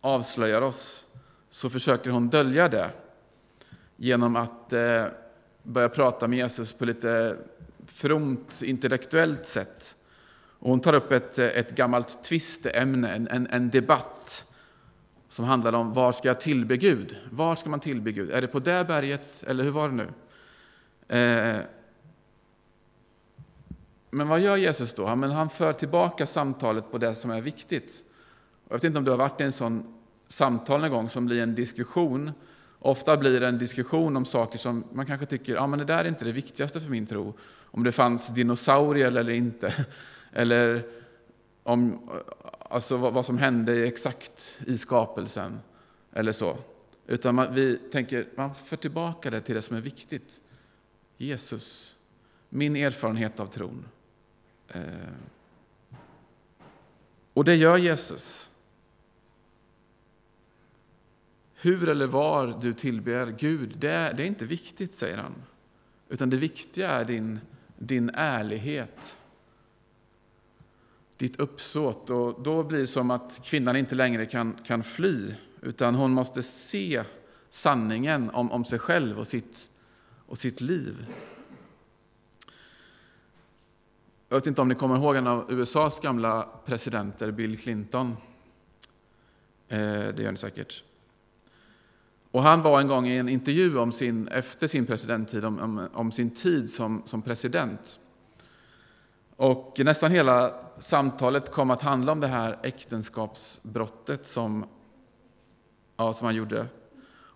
avslöjar 0.00 0.62
oss 0.62 1.06
så 1.50 1.70
försöker 1.70 2.10
hon 2.10 2.28
dölja 2.28 2.68
det 2.68 2.90
genom 3.96 4.36
att 4.36 4.72
eh, 4.72 5.04
börja 5.62 5.88
prata 5.88 6.28
med 6.28 6.38
Jesus 6.38 6.72
på 6.72 6.84
lite 6.84 7.36
fromt 7.86 8.62
intellektuellt 8.64 9.46
sätt. 9.46 9.95
Och 10.58 10.70
hon 10.70 10.80
tar 10.80 10.94
upp 10.94 11.12
ett, 11.12 11.38
ett 11.38 11.70
gammalt 11.70 12.24
tvisteämne, 12.24 13.14
en, 13.14 13.28
en, 13.28 13.46
en 13.46 13.70
debatt 13.70 14.44
som 15.28 15.44
handlar 15.44 15.72
om 15.72 15.92
var 15.92 16.12
ska 16.12 16.28
jag 16.28 16.40
tillbe 16.40 16.76
Gud? 16.76 17.16
Var 17.30 17.56
ska 17.56 17.70
man 17.70 17.80
tillbe 17.80 18.12
Gud? 18.12 18.30
Är 18.30 18.40
det 18.40 18.46
på 18.46 18.58
det 18.58 18.84
berget, 18.84 19.44
eller 19.46 19.64
hur 19.64 19.70
var 19.70 19.88
det 19.88 19.94
nu? 19.94 20.08
Eh, 21.18 21.60
men 24.10 24.28
vad 24.28 24.40
gör 24.40 24.56
Jesus 24.56 24.92
då? 24.92 25.06
Han, 25.06 25.20
men 25.20 25.30
han 25.30 25.50
för 25.50 25.72
tillbaka 25.72 26.26
samtalet 26.26 26.90
på 26.90 26.98
det 26.98 27.14
som 27.14 27.30
är 27.30 27.40
viktigt. 27.40 28.04
Jag 28.68 28.76
vet 28.76 28.84
inte 28.84 28.98
om 28.98 29.04
du 29.04 29.10
har 29.10 29.18
varit 29.18 29.40
i 29.40 29.44
en 29.44 29.52
sån 29.52 29.94
samtal 30.28 30.80
någon 30.80 30.90
gång 30.90 31.08
som 31.08 31.26
blir 31.26 31.42
en 31.42 31.54
diskussion. 31.54 32.32
Ofta 32.78 33.16
blir 33.16 33.40
det 33.40 33.48
en 33.48 33.58
diskussion 33.58 34.16
om 34.16 34.24
saker 34.24 34.58
som 34.58 34.84
man 34.92 35.06
kanske 35.06 35.26
tycker 35.26 35.54
ja, 35.54 35.66
men 35.66 35.78
det 35.78 35.84
där 35.84 36.04
är 36.04 36.08
inte 36.08 36.24
det 36.24 36.32
viktigaste 36.32 36.80
för 36.80 36.90
min 36.90 37.06
tro. 37.06 37.34
Om 37.64 37.84
det 37.84 37.92
fanns 37.92 38.28
dinosaurier 38.28 39.06
eller 39.06 39.30
inte. 39.30 39.86
Eller 40.36 40.86
om 41.62 42.10
alltså 42.70 42.96
vad, 42.96 43.12
vad 43.12 43.26
som 43.26 43.38
hände 43.38 43.86
exakt 43.86 44.60
i 44.66 44.78
skapelsen 44.78 45.60
eller 46.12 46.32
så. 46.32 46.56
Utan 47.06 47.34
man, 47.34 47.54
vi 47.54 47.76
tänker, 47.76 48.28
man 48.36 48.54
för 48.54 48.76
tillbaka 48.76 49.30
det 49.30 49.40
till 49.40 49.54
det 49.54 49.62
som 49.62 49.76
är 49.76 49.80
viktigt. 49.80 50.40
Jesus, 51.16 51.96
min 52.48 52.76
erfarenhet 52.76 53.40
av 53.40 53.46
tron. 53.46 53.84
Eh, 54.68 54.82
och 57.32 57.44
det 57.44 57.54
gör 57.54 57.76
Jesus. 57.76 58.50
Hur 61.54 61.88
eller 61.88 62.06
var 62.06 62.58
du 62.62 62.72
tillber 62.72 63.34
Gud, 63.38 63.76
det 63.78 63.90
är, 63.90 64.14
det 64.14 64.22
är 64.22 64.26
inte 64.26 64.44
viktigt, 64.44 64.94
säger 64.94 65.16
han. 65.16 65.34
Utan 66.08 66.30
det 66.30 66.36
viktiga 66.36 66.90
är 66.90 67.04
din, 67.04 67.40
din 67.76 68.10
ärlighet, 68.14 69.16
ditt 71.16 71.40
uppsåt. 71.40 72.10
Och 72.10 72.42
då 72.42 72.62
blir 72.62 72.78
det 72.78 72.86
som 72.86 73.10
att 73.10 73.40
kvinnan 73.44 73.76
inte 73.76 73.94
längre 73.94 74.26
kan, 74.26 74.56
kan 74.66 74.82
fly, 74.82 75.34
utan 75.60 75.94
hon 75.94 76.12
måste 76.12 76.42
se 76.42 77.02
sanningen 77.50 78.30
om, 78.30 78.52
om 78.52 78.64
sig 78.64 78.78
själv 78.78 79.18
och 79.18 79.26
sitt, 79.26 79.70
och 80.26 80.38
sitt 80.38 80.60
liv. 80.60 81.06
Jag 84.28 84.36
vet 84.36 84.46
inte 84.46 84.62
om 84.62 84.68
ni 84.68 84.74
kommer 84.74 84.96
ihåg 84.96 85.16
en 85.16 85.26
av 85.26 85.52
USAs 85.52 86.00
gamla 86.00 86.48
presidenter, 86.64 87.30
Bill 87.30 87.58
Clinton. 87.58 88.16
Eh, 89.68 89.78
det 89.88 90.22
gör 90.22 90.30
ni 90.30 90.36
säkert. 90.36 90.84
Och 92.30 92.42
han 92.42 92.62
var 92.62 92.80
en 92.80 92.86
gång 92.86 93.08
i 93.08 93.16
en 93.16 93.28
intervju 93.28 93.78
om 93.78 93.92
sin, 93.92 94.28
efter 94.28 94.66
sin 94.66 94.86
presidenttid 94.86 95.44
om, 95.44 95.58
om, 95.58 95.88
om 95.92 96.12
sin 96.12 96.30
tid 96.30 96.70
som, 96.70 97.02
som 97.04 97.22
president. 97.22 98.00
Och 99.36 99.80
nästan 99.84 100.10
hela 100.10 100.65
samtalet 100.78 101.52
kom 101.52 101.70
att 101.70 101.82
handla 101.82 102.12
om 102.12 102.20
det 102.20 102.26
här 102.26 102.58
äktenskapsbrottet 102.62 104.26
som, 104.26 104.66
ja, 105.96 106.12
som 106.12 106.24
han 106.24 106.34
gjorde. 106.34 106.66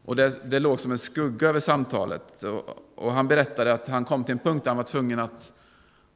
Och 0.05 0.17
det, 0.17 0.51
det 0.51 0.61
låg 0.61 0.81
som 0.81 0.93
en 0.93 0.99
skugga 0.99 1.49
över 1.49 1.61
samtalet. 1.61 2.43
Och, 2.43 2.79
och 2.95 3.13
han 3.13 3.29
berättade 3.29 3.73
att 3.73 3.89
han 3.89 4.05
kom 4.05 4.25
till 4.25 4.33
en 4.33 4.39
punkt 4.39 4.65
där 4.65 4.71
han 4.71 4.77
var 4.77 4.85
tvungen 4.85 5.19
att 5.19 5.53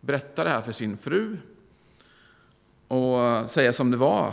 berätta 0.01 0.45
det 0.45 0.51
här 0.51 0.61
för 0.61 0.73
sin 0.73 0.97
fru 0.97 1.37
och 2.89 3.49
säga 3.51 3.73
som 3.73 3.91
det 3.91 3.97
var. 3.97 4.33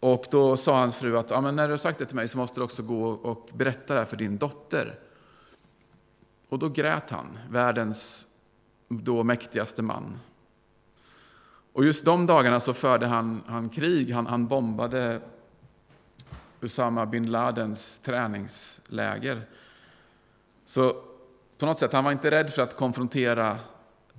Och 0.00 0.24
då 0.30 0.56
sa 0.56 0.78
hans 0.78 0.96
fru 0.96 1.18
att 1.18 1.30
ja, 1.30 1.40
men 1.40 1.56
när 1.56 1.68
du 1.68 1.72
har 1.72 1.78
sagt 1.78 1.98
det 1.98 2.06
till 2.06 2.16
mig 2.16 2.28
så 2.28 2.38
måste 2.38 2.60
du 2.60 2.64
också 2.64 2.82
gå 2.82 3.10
och 3.10 3.48
berätta 3.52 3.94
det 3.94 4.00
här 4.00 4.06
för 4.06 4.16
din 4.16 4.38
dotter. 4.38 4.98
Och 6.48 6.58
då 6.58 6.68
grät 6.68 7.10
han, 7.10 7.38
världens 7.50 8.26
då 8.88 9.22
mäktigaste 9.22 9.82
man. 9.82 10.18
Och 11.72 11.84
just 11.84 12.04
de 12.04 12.26
dagarna 12.26 12.60
så 12.60 12.74
förde 12.74 13.06
han, 13.06 13.42
han 13.46 13.68
krig, 13.68 14.12
han, 14.12 14.26
han 14.26 14.46
bombade 14.46 15.20
Usama 16.60 17.06
bin 17.06 17.30
Ladens 17.30 17.98
träningsläger. 17.98 19.42
Så 20.66 21.02
på 21.58 21.66
något 21.66 21.78
sätt, 21.78 21.92
han 21.92 22.04
var 22.04 22.12
inte 22.12 22.30
rädd 22.30 22.50
för 22.50 22.62
att 22.62 22.76
konfrontera 22.76 23.58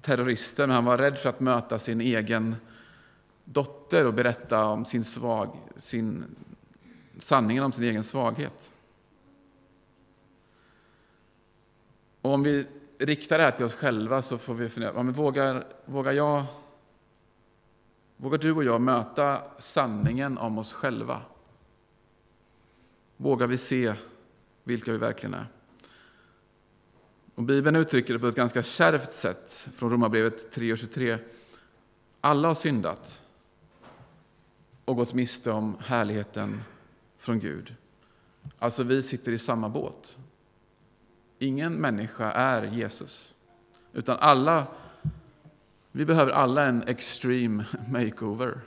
terrorister, 0.01 0.67
men 0.67 0.75
han 0.75 0.85
var 0.85 0.97
rädd 0.97 1.17
för 1.17 1.29
att 1.29 1.39
möta 1.39 1.79
sin 1.79 2.01
egen 2.01 2.55
dotter 3.45 4.05
och 4.05 4.13
berätta 4.13 4.65
om 4.65 4.85
sin 4.85 5.03
svag, 5.03 5.57
sin, 5.77 6.35
sanningen 7.17 7.63
om 7.63 7.71
sin 7.71 7.83
egen 7.83 8.03
svaghet. 8.03 8.71
Och 12.21 12.33
om 12.33 12.43
vi 12.43 12.65
riktar 12.97 13.37
det 13.37 13.43
här 13.43 13.51
till 13.51 13.65
oss 13.65 13.75
själva 13.75 14.21
så 14.21 14.37
får 14.37 14.53
vi 14.53 14.69
fundera, 14.69 15.03
men 15.03 15.13
vågar, 15.13 15.67
vågar, 15.85 16.11
jag, 16.11 16.43
vågar 18.21 18.37
du 18.37 18.51
och 18.51 18.63
jag 18.63 18.81
möta 18.81 19.41
sanningen 19.57 20.37
om 20.37 20.57
oss 20.57 20.73
själva? 20.73 21.21
Vågar 23.17 23.47
vi 23.47 23.57
se 23.57 23.93
vilka 24.63 24.91
vi 24.91 24.97
verkligen 24.97 25.33
är? 25.33 25.47
Och 27.35 27.43
Bibeln 27.43 27.75
uttrycker 27.75 28.13
det 28.13 28.19
på 28.19 28.27
ett 28.27 28.35
ganska 28.35 28.63
kärvt 28.63 29.13
sätt 29.13 29.51
från 29.73 29.89
Romarbrevet 29.91 30.57
3.23. 30.57 31.17
Alla 32.21 32.47
har 32.47 32.55
syndat 32.55 33.23
och 34.85 34.95
gått 34.95 35.13
miste 35.13 35.51
om 35.51 35.77
härligheten 35.79 36.61
från 37.17 37.39
Gud. 37.39 37.75
Alltså, 38.59 38.83
vi 38.83 39.01
sitter 39.01 39.31
i 39.31 39.37
samma 39.37 39.69
båt. 39.69 40.17
Ingen 41.39 41.73
människa 41.73 42.31
är 42.31 42.63
Jesus, 42.63 43.35
utan 43.93 44.17
alla, 44.17 44.67
vi 45.91 46.05
behöver 46.05 46.31
alla 46.31 46.65
en 46.65 46.83
extreme 46.83 47.65
makeover, 47.89 48.59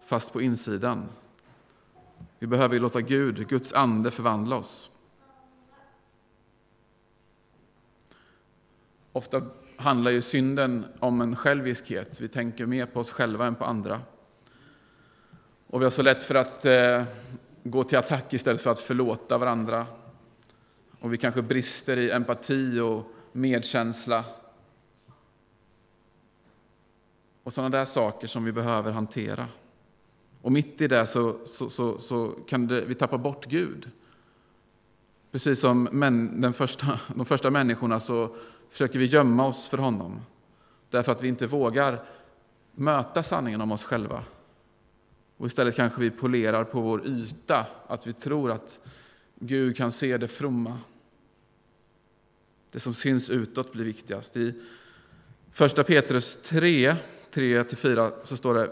fast 0.00 0.32
på 0.32 0.42
insidan. 0.42 1.08
Vi 2.38 2.46
behöver 2.46 2.78
låta 2.78 3.00
Gud, 3.00 3.48
Guds 3.48 3.72
ande, 3.72 4.10
förvandla 4.10 4.56
oss. 4.56 4.90
Ofta 9.12 9.42
handlar 9.76 10.10
ju 10.10 10.22
synden 10.22 10.84
om 10.98 11.20
en 11.20 11.36
själviskhet. 11.36 12.20
Vi 12.20 12.28
tänker 12.28 12.66
mer 12.66 12.86
på 12.86 13.00
oss 13.00 13.12
själva 13.12 13.46
än 13.46 13.54
på 13.54 13.64
andra. 13.64 14.00
Och 15.66 15.80
vi 15.80 15.84
har 15.84 15.90
så 15.90 16.02
lätt 16.02 16.22
för 16.22 16.34
att 16.34 16.64
eh, 16.64 17.04
gå 17.64 17.84
till 17.84 17.98
attack 17.98 18.32
istället 18.32 18.60
för 18.60 18.70
att 18.70 18.78
förlåta 18.78 19.38
varandra. 19.38 19.86
Och 21.00 21.12
vi 21.12 21.18
kanske 21.18 21.42
brister 21.42 21.96
i 21.96 22.10
empati 22.10 22.80
och 22.80 23.06
medkänsla. 23.32 24.24
Och 27.42 27.52
sådana 27.52 27.78
där 27.78 27.84
saker 27.84 28.26
som 28.26 28.44
vi 28.44 28.52
behöver 28.52 28.92
hantera. 28.92 29.48
Och 30.42 30.52
mitt 30.52 30.80
i 30.80 30.88
det 30.88 31.06
så, 31.06 31.36
så, 31.44 31.68
så, 31.68 31.98
så 31.98 32.28
kan 32.28 32.66
det, 32.66 32.80
vi 32.80 32.94
tappa 32.94 33.18
bort 33.18 33.46
Gud. 33.46 33.90
Precis 35.32 35.60
som 35.60 35.82
män, 35.82 36.40
den 36.40 36.52
första, 36.52 37.00
de 37.14 37.26
första 37.26 37.50
människorna 37.50 38.00
så 38.00 38.36
försöker 38.70 38.98
vi 38.98 39.04
gömma 39.04 39.46
oss 39.46 39.68
för 39.68 39.78
honom. 39.78 40.20
Därför 40.90 41.12
att 41.12 41.22
vi 41.22 41.28
inte 41.28 41.46
vågar 41.46 42.04
möta 42.72 43.22
sanningen 43.22 43.60
om 43.60 43.72
oss 43.72 43.84
själva. 43.84 44.24
Och 45.36 45.46
istället 45.46 45.76
kanske 45.76 46.00
vi 46.00 46.10
polerar 46.10 46.64
på 46.64 46.80
vår 46.80 47.06
yta, 47.06 47.66
att 47.86 48.06
vi 48.06 48.12
tror 48.12 48.50
att 48.50 48.80
Gud 49.34 49.76
kan 49.76 49.92
se 49.92 50.18
det 50.18 50.28
fromma. 50.28 50.78
Det 52.70 52.80
som 52.80 52.94
syns 52.94 53.30
utåt 53.30 53.72
blir 53.72 53.84
viktigast. 53.84 54.36
I 54.36 54.54
första 55.50 55.84
Petrus 55.84 56.38
3, 56.42 56.96
3-4 57.32 58.12
så 58.24 58.36
står 58.36 58.54
det 58.54 58.70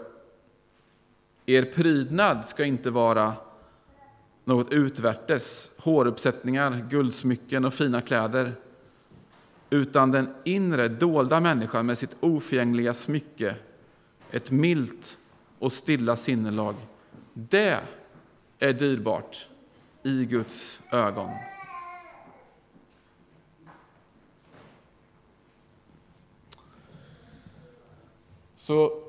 Er 1.45 1.65
prydnad 1.65 2.45
ska 2.45 2.65
inte 2.65 2.89
vara 2.89 3.33
något 4.45 4.73
utvärtes, 4.73 5.71
håruppsättningar, 5.77 6.87
guldsmycken 6.89 7.65
och 7.65 7.73
fina 7.73 8.01
kläder 8.01 8.53
utan 9.69 10.11
den 10.11 10.29
inre, 10.43 10.87
dolda 10.87 11.39
människan 11.39 11.85
med 11.85 11.97
sitt 11.97 12.15
oförgängliga 12.19 12.93
smycke, 12.93 13.55
ett 14.31 14.51
milt 14.51 15.17
och 15.59 15.71
stilla 15.71 16.15
sinnelag. 16.15 16.75
Det 17.33 17.79
är 18.59 18.73
dyrbart 18.73 19.47
i 20.03 20.25
Guds 20.25 20.81
ögon. 20.91 21.29
Så 28.61 29.03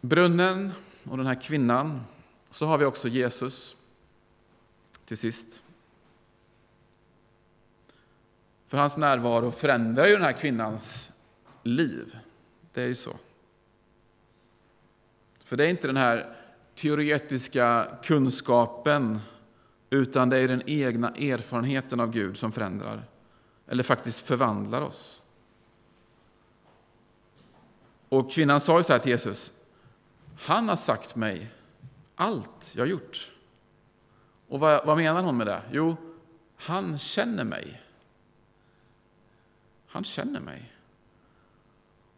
brunnen 0.00 0.72
och 1.04 1.16
den 1.16 1.26
här 1.26 1.42
kvinnan, 1.42 2.00
så 2.50 2.66
har 2.66 2.78
vi 2.78 2.84
också 2.84 3.08
Jesus 3.08 3.76
till 5.04 5.16
sist. 5.16 5.62
För 8.66 8.78
hans 8.78 8.96
närvaro 8.96 9.50
förändrar 9.50 10.06
ju 10.06 10.12
den 10.12 10.22
här 10.22 10.32
kvinnans 10.32 11.12
liv. 11.62 12.18
Det 12.72 12.82
är 12.82 12.86
ju 12.86 12.94
så. 12.94 13.16
För 15.44 15.56
det 15.56 15.64
är 15.64 15.68
inte 15.68 15.86
den 15.86 15.96
här 15.96 16.36
teoretiska 16.74 17.98
kunskapen 18.02 19.18
utan 19.90 20.30
det 20.30 20.38
är 20.38 20.48
den 20.48 20.62
egna 20.66 21.08
erfarenheten 21.08 22.00
av 22.00 22.10
Gud 22.10 22.36
som 22.36 22.52
förändrar, 22.52 23.04
eller 23.66 23.82
faktiskt 23.82 24.20
förvandlar 24.20 24.80
oss. 24.80 25.19
Och 28.10 28.30
kvinnan 28.30 28.60
sa 28.60 28.78
ju 28.78 28.84
så 28.84 28.92
här 28.92 29.00
till 29.00 29.10
Jesus, 29.10 29.52
han 30.38 30.68
har 30.68 30.76
sagt 30.76 31.16
mig 31.16 31.50
allt 32.14 32.70
jag 32.72 32.86
gjort. 32.86 33.32
Och 34.48 34.60
vad, 34.60 34.86
vad 34.86 34.96
menar 34.96 35.22
hon 35.22 35.36
med 35.36 35.46
det? 35.46 35.62
Jo, 35.72 35.96
han 36.56 36.98
känner 36.98 37.44
mig. 37.44 37.82
Han 39.86 40.04
känner 40.04 40.40
mig. 40.40 40.72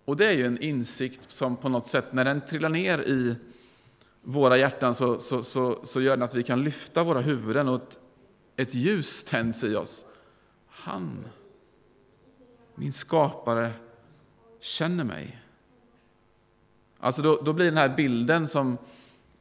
Och 0.05 0.17
det 0.17 0.27
är 0.27 0.33
ju 0.33 0.47
en 0.47 0.63
insikt 0.63 1.31
som 1.31 1.57
på 1.57 1.69
något 1.69 1.87
sätt, 1.87 2.13
när 2.13 2.25
den 2.25 2.41
trillar 2.41 2.69
ner 2.69 2.99
i 2.99 3.37
våra 4.23 4.57
hjärtan 4.57 4.95
så, 4.95 5.21
så, 5.21 5.43
så, 5.43 5.85
så 5.85 6.01
gör 6.01 6.17
den 6.17 6.23
att 6.23 6.35
vi 6.35 6.43
kan 6.43 6.65
lyfta 6.65 7.05
våra 7.05 7.21
huvuden 7.21 7.69
och 7.69 7.77
ett, 7.77 7.99
ett 8.57 8.75
ljus 8.75 9.25
tänds 9.25 9.65
i 9.65 9.77
oss. 9.77 10.07
Han, 10.69 11.25
min 12.75 12.93
skapare, 12.93 13.73
känner 14.61 15.05
mig. 15.05 15.42
Alltså 17.03 17.23
då, 17.23 17.41
då 17.45 17.53
blir 17.53 17.67
den 17.67 17.77
här 17.77 17.89
bilden 17.89 18.49
som 18.49 18.79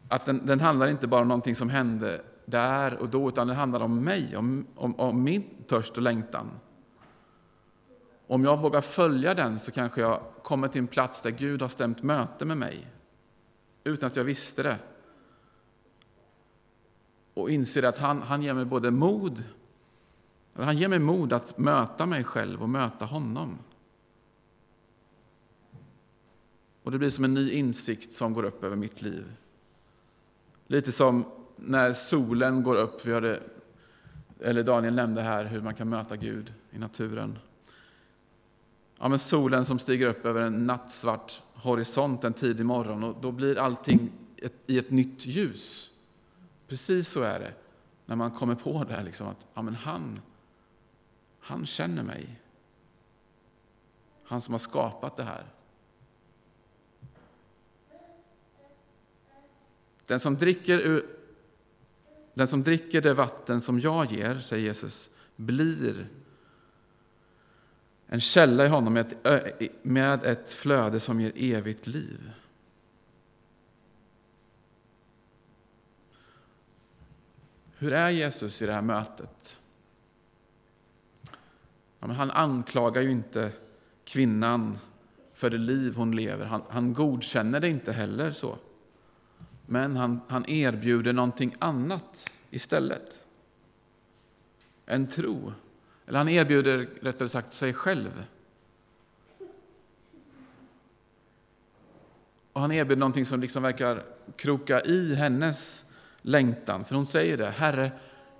att 0.08 0.26
den, 0.26 0.46
den 0.46 0.60
handlar 0.60 0.88
inte 0.88 1.08
bara 1.08 1.22
om 1.22 1.28
någonting 1.28 1.56
som 1.56 1.70
hände 1.70 2.22
där 2.46 2.98
och 2.98 3.10
då, 3.10 3.30
utan 3.30 3.48
den 3.48 3.56
handlar 3.56 3.80
om 3.80 4.04
mig, 4.04 4.38
om, 4.38 4.68
om, 4.76 5.00
om 5.00 5.24
min 5.24 5.44
törst 5.68 5.98
och 5.98 6.04
längtan. 6.04 6.50
Om 8.28 8.44
jag 8.44 8.62
vågar 8.62 8.82
följa 8.82 9.34
den 9.34 9.60
så 9.60 9.72
kanske 9.72 10.02
jag 10.02 10.22
kommer 10.44 10.68
till 10.68 10.80
en 10.82 10.88
plats 10.88 11.22
där 11.22 11.32
Gud 11.32 11.62
har 11.62 11.70
stämt 11.70 12.04
möte 12.04 12.46
med 12.46 12.58
mig, 12.58 12.88
utan 13.84 14.08
att 14.08 14.16
jag 14.16 14.24
visste 14.24 14.64
det. 14.64 14.78
Och 17.34 17.50
inser 17.50 17.84
att 17.84 17.98
han, 17.98 18.22
han 18.22 18.44
ger 18.44 18.54
mig 18.54 18.66
både 18.66 18.92
mod, 18.92 19.44
han 20.54 20.78
ger 20.78 20.88
mig 20.88 21.00
mod 21.00 21.34
att 21.34 21.58
möta 21.58 22.06
mig 22.06 22.24
själv 22.24 22.62
och 22.62 22.70
möta 22.70 23.06
honom. 23.06 23.58
Och 26.84 26.92
det 26.92 26.98
blir 26.98 27.10
som 27.10 27.24
en 27.24 27.34
ny 27.34 27.52
insikt 27.52 28.14
som 28.14 28.34
går 28.34 28.44
upp 28.44 28.64
över 28.64 28.76
mitt 28.76 29.02
liv. 29.02 29.26
Lite 30.68 30.92
som 30.92 31.26
när 31.56 31.94
solen 31.94 32.64
går 32.64 32.76
upp. 32.76 33.06
Vi 33.06 33.14
hade, 33.14 33.40
eller 34.40 34.64
Daniel 34.64 34.96
nämnde 34.96 35.22
här 35.22 35.46
hur 35.46 35.62
man 35.62 35.76
kan 35.76 35.90
möta 35.90 36.16
Gud 36.16 36.54
i 36.72 36.78
naturen. 36.78 37.40
Ja, 39.00 39.08
men 39.08 39.20
solen 39.20 39.66
som 39.66 39.80
stiger 39.80 40.08
upp 40.08 40.26
över 40.26 40.42
en 40.42 40.66
nattsvart 40.66 41.44
horisont 41.54 42.24
en 42.24 42.34
tidig 42.34 42.66
morgon 42.66 43.04
och 43.04 43.16
då 43.22 43.32
blir 43.32 43.58
allting 43.58 44.12
ett, 44.38 44.54
i 44.68 44.78
ett 44.78 44.92
nytt 44.92 45.26
ljus. 45.26 45.92
Precis 46.68 47.08
så 47.08 47.22
är 47.22 47.40
det 47.40 47.54
när 48.06 48.16
man 48.16 48.32
kommer 48.32 48.56
på 48.56 48.84
det 48.84 48.94
här, 48.94 49.04
liksom, 49.04 49.28
att 49.28 49.46
ja, 49.54 49.62
men 49.62 49.76
han, 49.76 50.22
han 51.40 51.66
känner 51.66 52.04
mig. 52.04 52.40
Han 54.24 54.42
som 54.42 54.54
har 54.54 54.60
skapat 54.60 55.18
det 55.18 55.24
här. 55.24 55.46
Den 60.12 60.20
som 60.20 60.38
dricker 60.38 60.80
ur 60.80 61.06
den 62.34 62.48
som 62.48 62.64
dricker 62.64 63.02
det 63.02 63.14
vatten 63.14 63.62
som 63.62 63.80
jag 63.80 64.06
ger, 64.06 64.40
säger 64.40 64.64
Jesus, 64.64 65.10
blir 65.36 66.08
en 68.08 68.22
källa 68.22 68.66
i 68.66 68.68
honom 68.68 68.94
med 68.94 69.14
ett, 69.26 69.62
med 69.82 70.24
ett 70.24 70.52
flöde 70.52 71.00
som 71.00 71.22
ger 71.22 71.32
evigt 71.36 71.88
liv. 71.88 72.32
Hur 77.78 77.94
är 77.94 78.10
Jesus 78.10 78.62
i 78.62 78.66
det 78.66 78.74
här 78.74 78.82
mötet? 78.82 79.60
Ja, 82.00 82.08
han 82.08 82.32
anklagar 82.32 83.02
ju 83.02 83.12
inte 83.12 83.52
kvinnan 84.04 84.78
för 85.34 85.50
det 85.50 85.58
liv 85.58 85.96
hon 85.96 86.16
lever. 86.16 86.46
Han, 86.46 86.62
han 86.70 86.94
godkänner 86.94 87.60
det 87.60 87.70
inte 87.70 87.92
heller 87.92 88.32
så. 88.32 88.58
Men 89.72 89.98
han, 89.98 90.22
han 90.28 90.50
erbjuder 90.50 91.14
någonting 91.14 91.56
annat 91.60 92.30
istället. 92.50 93.24
En 94.86 95.08
tro. 95.08 95.54
Eller 96.06 96.18
han 96.18 96.30
erbjuder 96.30 96.88
rättare 97.02 97.30
sagt 97.30 97.52
sig 97.52 97.74
själv. 97.74 98.26
Och 102.54 102.62
han 102.62 102.72
erbjuder 102.72 103.00
någonting 103.00 103.26
som 103.26 103.40
liksom 103.40 103.64
verkar 103.64 104.04
kroka 104.36 104.82
i 104.82 105.16
hennes 105.16 105.86
längtan. 106.22 106.86
För 106.86 106.96
hon 106.96 107.06
säger 107.06 107.38
det, 107.38 107.50
Herre, 107.50 107.92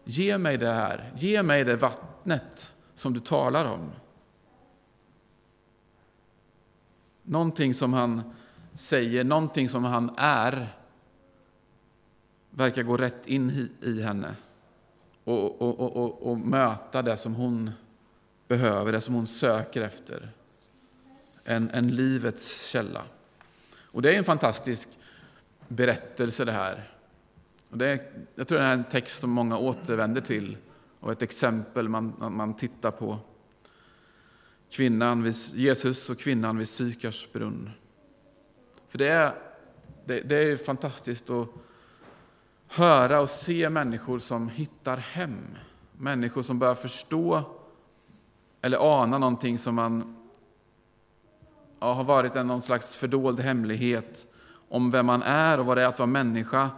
ge 0.04 0.38
mig 0.38 0.58
det 0.58 0.72
här, 0.72 1.12
ge 1.18 1.44
mig 1.44 1.64
det 1.64 1.76
vattnet 1.76 2.74
som 2.94 3.14
du 3.14 3.20
talar 3.20 3.66
om. 3.66 3.92
Någonting 7.24 7.74
som 7.74 7.94
han 7.94 8.34
säger, 8.74 9.24
någonting 9.24 9.70
som 9.70 9.84
han 9.84 10.16
är, 10.18 10.81
verkar 12.52 12.84
gå 12.84 12.98
rätt 12.98 13.28
in 13.28 13.70
i 13.82 14.02
henne 14.02 14.36
och, 15.24 15.62
och, 15.62 15.80
och, 15.80 16.32
och, 16.32 16.38
möta 16.38 17.02
det 17.02 17.18
som 17.18 17.36
hon 17.36 17.72
behöver, 18.48 18.92
det 18.92 19.02
som 19.02 19.14
hon 19.14 19.28
söker 19.28 19.82
efter. 19.82 20.30
En, 21.44 21.70
en 21.70 21.88
livets 21.88 22.68
källa. 22.68 23.04
Och 23.74 24.02
det 24.02 24.14
är 24.14 24.18
en 24.18 24.24
fantastisk 24.24 24.90
berättelse 25.68 26.46
det 26.46 26.52
här. 26.52 26.92
Och 27.70 27.78
det 27.78 27.88
är, 27.88 28.12
jag 28.36 28.48
tror 28.48 28.60
det 28.60 28.66
är 28.66 28.74
en 28.74 28.84
text 28.84 29.20
som 29.20 29.30
många 29.30 29.58
återvänder 29.58 30.22
till 30.22 30.58
och 31.00 31.12
ett 31.12 31.22
exempel 31.22 31.90
man, 31.90 32.16
man 32.20 32.54
tittar 32.54 32.92
på. 32.92 33.20
Kvinnan 34.70 35.24
vid, 35.24 35.36
Jesus 35.54 36.10
och 36.10 36.20
kvinnan 36.20 36.58
vid 36.58 36.70
Sykars 36.70 37.28
brunn. 37.34 37.70
För 38.88 38.98
det 38.98 39.08
är, 39.08 39.34
det, 40.06 40.22
det 40.22 40.36
är 40.36 40.58
fantastiskt 40.58 41.30
att 41.30 41.48
höra 42.72 43.22
och 43.22 43.30
se 43.30 43.70
människor 43.70 44.20
som 44.20 44.50
hittar 44.50 44.98
hem. 44.98 45.58
Människor 45.98 46.42
som 46.42 46.60
börjar 46.60 46.76
förstå 46.76 47.44
eller 48.62 49.02
ana 49.02 49.18
någonting 49.18 49.58
som 49.58 49.76
man 49.76 50.16
ja, 51.80 51.94
har 51.94 52.04
varit 52.04 52.36
en 52.36 52.48
någon 52.48 52.62
slags 52.62 52.96
fördold 52.96 53.40
hemlighet 53.40 54.28
om 54.70 54.92
vem 54.92 55.06
man 55.06 55.24
är 55.24 55.60
och 55.60 55.66
vad 55.66 55.78
det 55.78 55.84
är 55.84 55.88
att 55.88 56.00
vara 56.00 56.08
människa. 56.08 56.70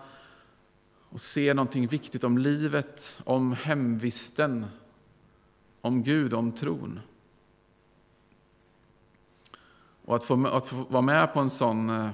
Och 1.09 1.21
se 1.21 1.53
någonting 1.53 1.87
viktigt 1.87 2.23
om 2.23 2.37
livet, 2.37 3.21
om 3.25 3.53
hemvisten, 3.53 4.65
om 5.81 6.03
Gud, 6.03 6.33
om 6.33 6.51
tron. 6.51 6.99
Och 10.05 10.15
att 10.15 10.23
få, 10.23 10.47
att 10.47 10.67
få 10.67 10.75
vara 10.75 11.01
med 11.01 11.33
på 11.33 11.39
en 11.39 11.49
sån 11.49 11.89
eh, 11.89 12.09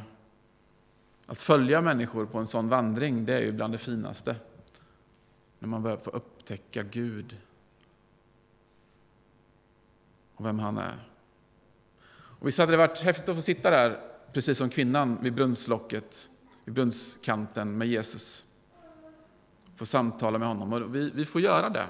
att 1.29 1.41
följa 1.41 1.81
människor 1.81 2.25
på 2.25 2.37
en 2.37 2.47
sån 2.47 2.69
vandring, 2.69 3.25
det 3.25 3.33
är 3.33 3.41
ju 3.41 3.51
bland 3.51 3.73
det 3.73 3.77
finaste. 3.77 4.35
När 5.59 5.67
man 5.67 5.83
börjar 5.83 5.97
få 5.97 6.09
upptäcka 6.09 6.83
Gud 6.83 7.37
och 10.35 10.45
vem 10.45 10.59
han 10.59 10.77
är. 10.77 11.09
Och 12.11 12.47
visst 12.47 12.57
hade 12.57 12.71
det 12.71 12.77
varit 12.77 12.99
häftigt 12.99 13.29
att 13.29 13.35
få 13.35 13.41
sitta 13.41 13.69
där, 13.69 13.99
precis 14.33 14.57
som 14.57 14.69
kvinnan 14.69 15.17
vid 15.21 15.33
brunnslocket, 15.33 16.29
vid 16.65 16.75
brunnskanten 16.75 17.77
med 17.77 17.87
Jesus. 17.87 18.45
Få 19.75 19.85
samtala 19.85 20.37
med 20.37 20.47
honom. 20.47 20.73
Och 20.73 20.95
vi, 20.95 21.11
vi 21.15 21.25
får 21.25 21.41
göra 21.41 21.69
det. 21.69 21.87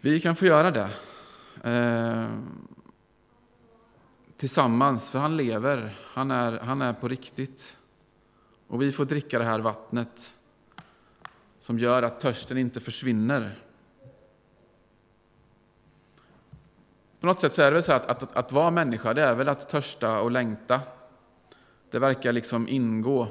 Vi 0.00 0.20
kan 0.20 0.36
få 0.36 0.46
göra 0.46 0.70
det. 0.70 0.90
Eh, 1.70 2.28
tillsammans, 4.38 5.10
för 5.10 5.18
han 5.18 5.36
lever, 5.36 5.98
han 6.04 6.30
är, 6.30 6.58
han 6.58 6.82
är 6.82 6.92
på 6.92 7.08
riktigt. 7.08 7.76
Och 8.66 8.82
vi 8.82 8.92
får 8.92 9.04
dricka 9.04 9.38
det 9.38 9.44
här 9.44 9.58
vattnet 9.58 10.36
som 11.60 11.78
gör 11.78 12.02
att 12.02 12.20
törsten 12.20 12.58
inte 12.58 12.80
försvinner. 12.80 13.62
På 17.20 17.26
något 17.26 17.40
sätt 17.40 17.52
så 17.52 17.62
är 17.62 17.66
det 17.66 17.74
väl 17.74 17.82
så 17.82 17.92
att, 17.92 18.06
att, 18.06 18.36
att 18.36 18.52
vara 18.52 18.70
människa, 18.70 19.14
det 19.14 19.22
är 19.22 19.34
väl 19.34 19.48
att 19.48 19.68
törsta 19.68 20.20
och 20.20 20.30
längta. 20.30 20.80
Det 21.90 21.98
verkar 21.98 22.32
liksom 22.32 22.68
ingå. 22.68 23.28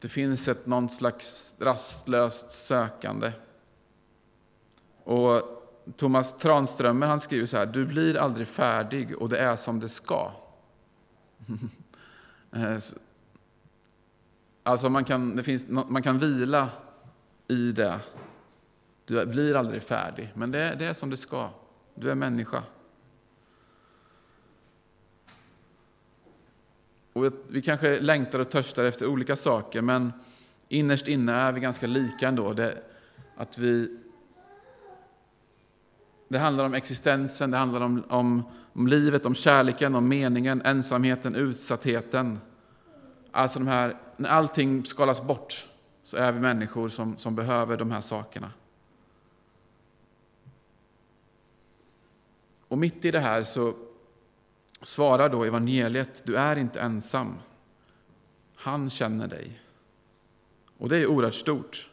Det 0.00 0.08
finns 0.08 0.48
ett 0.48 0.66
någon 0.66 0.88
slags 0.88 1.54
rastlöst 1.58 2.52
sökande. 2.52 3.32
Och 5.04 5.57
Thomas 5.96 6.38
Tranströmer 6.38 7.06
han 7.06 7.20
skriver 7.20 7.46
så 7.46 7.56
här, 7.56 7.66
du 7.66 7.86
blir 7.86 8.16
aldrig 8.16 8.48
färdig 8.48 9.16
och 9.16 9.28
det 9.28 9.38
är 9.38 9.56
som 9.56 9.80
det 9.80 9.88
ska. 9.88 10.32
Eh, 12.52 12.78
alltså 14.62 14.88
man 14.88 15.04
kan, 15.04 15.36
det 15.36 15.42
finns, 15.42 15.68
man 15.68 16.02
kan 16.02 16.18
vila 16.18 16.68
i 17.48 17.72
det. 17.72 18.00
Du 19.04 19.26
blir 19.26 19.56
aldrig 19.56 19.82
färdig, 19.82 20.32
men 20.34 20.50
det, 20.50 20.76
det 20.78 20.86
är 20.86 20.94
som 20.94 21.10
det 21.10 21.16
ska. 21.16 21.50
Du 21.94 22.10
är 22.10 22.14
människa. 22.14 22.62
Och 27.12 27.32
vi 27.48 27.62
kanske 27.62 28.00
längtar 28.00 28.38
och 28.38 28.50
törstar 28.50 28.84
efter 28.84 29.06
olika 29.06 29.36
saker, 29.36 29.82
men 29.82 30.12
innerst 30.68 31.08
inne 31.08 31.32
är 31.32 31.52
vi 31.52 31.60
ganska 31.60 31.86
lika 31.86 32.28
ändå. 32.28 32.52
Det, 32.52 32.82
att 33.36 33.58
vi 33.58 33.98
det 36.28 36.38
handlar 36.38 36.64
om 36.64 36.74
existensen, 36.74 37.50
det 37.50 37.56
handlar 37.56 37.80
om, 37.80 38.04
om, 38.08 38.42
om 38.72 38.86
livet, 38.86 39.26
om 39.26 39.34
kärleken, 39.34 39.94
om 39.94 40.08
meningen, 40.08 40.62
ensamheten, 40.62 41.34
utsattheten. 41.34 42.40
Alltså 43.30 43.58
de 43.58 43.68
här, 43.68 43.96
när 44.16 44.28
allting 44.28 44.84
skalas 44.84 45.22
bort 45.22 45.68
så 46.02 46.16
är 46.16 46.32
vi 46.32 46.40
människor 46.40 46.88
som, 46.88 47.18
som 47.18 47.34
behöver 47.34 47.76
de 47.76 47.90
här 47.90 48.00
sakerna. 48.00 48.52
Och 52.68 52.78
mitt 52.78 53.04
i 53.04 53.10
det 53.10 53.20
här 53.20 53.42
så 53.42 53.74
svarar 54.82 55.28
då 55.28 55.44
evangeliet, 55.44 56.22
du 56.24 56.36
är 56.36 56.56
inte 56.56 56.80
ensam. 56.80 57.34
Han 58.56 58.90
känner 58.90 59.28
dig. 59.28 59.60
Och 60.78 60.88
det 60.88 60.96
är 60.96 61.06
oerhört 61.06 61.34
stort. 61.34 61.90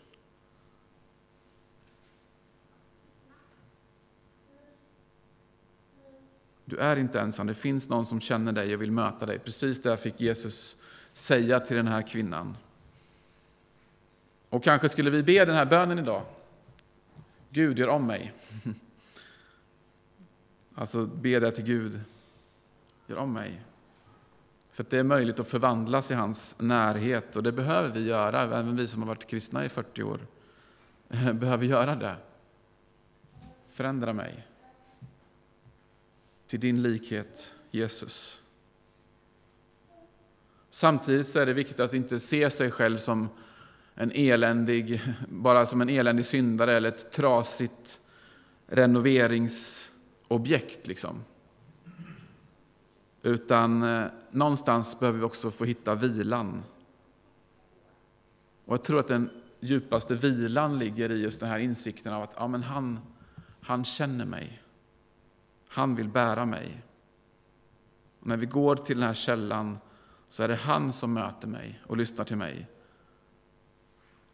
Du 6.65 6.77
är 6.77 6.97
inte 6.97 7.19
ensam, 7.19 7.47
det 7.47 7.53
finns 7.53 7.89
någon 7.89 8.05
som 8.05 8.21
känner 8.21 8.51
dig 8.51 8.75
och 8.75 8.81
vill 8.81 8.91
möta 8.91 9.25
dig. 9.25 9.39
Precis 9.39 9.81
det 9.81 9.97
fick 9.97 10.21
Jesus 10.21 10.77
säga 11.13 11.59
till 11.59 11.77
den 11.77 11.87
här 11.87 12.01
kvinnan. 12.01 12.57
Och 14.49 14.63
kanske 14.63 14.89
skulle 14.89 15.09
vi 15.09 15.23
be 15.23 15.45
den 15.45 15.55
här 15.55 15.65
bönen 15.65 15.99
idag. 15.99 16.21
Gud, 17.49 17.79
gör 17.79 17.89
om 17.89 18.07
mig. 18.07 18.33
Alltså 20.77 21.05
be 21.05 21.39
det 21.39 21.51
till 21.51 21.63
Gud. 21.63 22.01
Gör 23.07 23.17
om 23.17 23.33
mig. 23.33 23.61
För 24.71 24.85
det 24.89 24.97
är 24.97 25.03
möjligt 25.03 25.39
att 25.39 25.47
förvandlas 25.47 26.11
i 26.11 26.13
hans 26.13 26.55
närhet 26.59 27.35
och 27.35 27.43
det 27.43 27.51
behöver 27.51 27.89
vi 27.89 28.05
göra, 28.05 28.41
även 28.41 28.75
vi 28.75 28.87
som 28.87 29.01
har 29.01 29.07
varit 29.07 29.27
kristna 29.27 29.65
i 29.65 29.69
40 29.69 30.03
år. 30.03 30.19
Behöver 31.33 31.65
göra 31.65 31.95
det. 31.95 32.15
Förändra 33.67 34.13
mig 34.13 34.45
till 36.55 36.61
din 36.61 36.81
likhet, 36.81 37.55
Jesus. 37.71 38.41
Samtidigt 40.69 41.27
så 41.27 41.39
är 41.39 41.45
det 41.45 41.53
viktigt 41.53 41.79
att 41.79 41.93
inte 41.93 42.19
se 42.19 42.49
sig 42.49 42.71
själv 42.71 42.97
som 42.97 43.29
en 43.95 44.11
eländig, 44.11 45.01
bara 45.29 45.65
som 45.65 45.81
en 45.81 45.89
eländig 45.89 46.25
syndare 46.25 46.77
eller 46.77 46.89
ett 46.89 47.11
trasigt 47.11 48.01
renoveringsobjekt. 48.67 50.87
Liksom. 50.87 51.23
Utan 53.21 53.83
eh, 53.83 54.05
någonstans 54.31 54.99
behöver 54.99 55.19
vi 55.19 55.25
också 55.25 55.51
få 55.51 55.65
hitta 55.65 55.95
vilan. 55.95 56.63
Och 58.65 58.73
jag 58.73 58.83
tror 58.83 58.99
att 58.99 59.07
den 59.07 59.29
djupaste 59.59 60.15
vilan 60.15 60.79
ligger 60.79 61.11
i 61.11 61.21
just 61.21 61.39
den 61.39 61.49
här 61.49 61.59
insikten 61.59 62.13
av 62.13 62.23
att 62.23 62.33
ja, 62.37 62.47
men 62.47 62.63
han, 62.63 62.99
han 63.61 63.85
känner 63.85 64.25
mig. 64.25 64.61
Han 65.75 65.95
vill 65.95 66.09
bära 66.09 66.45
mig. 66.45 66.83
Och 68.19 68.27
när 68.27 68.37
vi 68.37 68.45
går 68.45 68.75
till 68.75 68.97
den 68.97 69.07
här 69.07 69.13
källan 69.13 69.77
så 70.29 70.43
är 70.43 70.47
det 70.47 70.55
han 70.55 70.93
som 70.93 71.13
möter 71.13 71.47
mig 71.47 71.81
och 71.87 71.97
lyssnar 71.97 72.25
till 72.25 72.37
mig. 72.37 72.67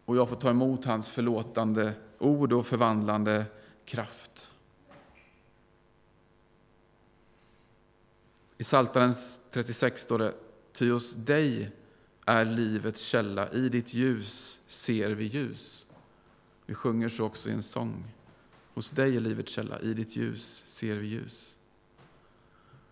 Och 0.05 0.17
jag 0.17 0.29
får 0.29 0.35
ta 0.35 0.49
emot 0.49 0.85
hans 0.85 1.09
förlåtande 1.09 1.93
ord 2.19 2.53
och 2.53 2.67
förvandlande 2.67 3.45
kraft. 3.85 4.51
I 8.57 8.63
Psaltaren 8.63 9.13
36 9.51 10.01
står 10.01 10.19
det, 10.19 10.33
ty 10.73 10.91
hos 10.91 11.13
dig 11.13 11.71
är 12.25 12.45
livets 12.45 13.01
källa, 13.01 13.51
i 13.51 13.69
ditt 13.69 13.93
ljus 13.93 14.61
ser 14.67 15.11
vi 15.11 15.25
ljus. 15.25 15.87
Vi 16.65 16.73
sjunger 16.73 17.09
så 17.09 17.25
också 17.25 17.49
i 17.49 17.53
en 17.53 17.63
sång. 17.63 18.03
Hos 18.73 18.91
dig 18.91 19.15
är 19.15 19.19
livets 19.19 19.51
källa, 19.51 19.79
i 19.79 19.93
ditt 19.93 20.15
ljus 20.15 20.63
ser 20.67 20.95
vi 20.95 21.07
ljus. 21.07 21.55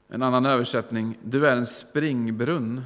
En 0.07 0.23
annan 0.23 0.45
översättning, 0.45 1.17
du 1.23 1.47
är 1.47 1.55
en 1.55 1.65
springbrunn 1.65 2.83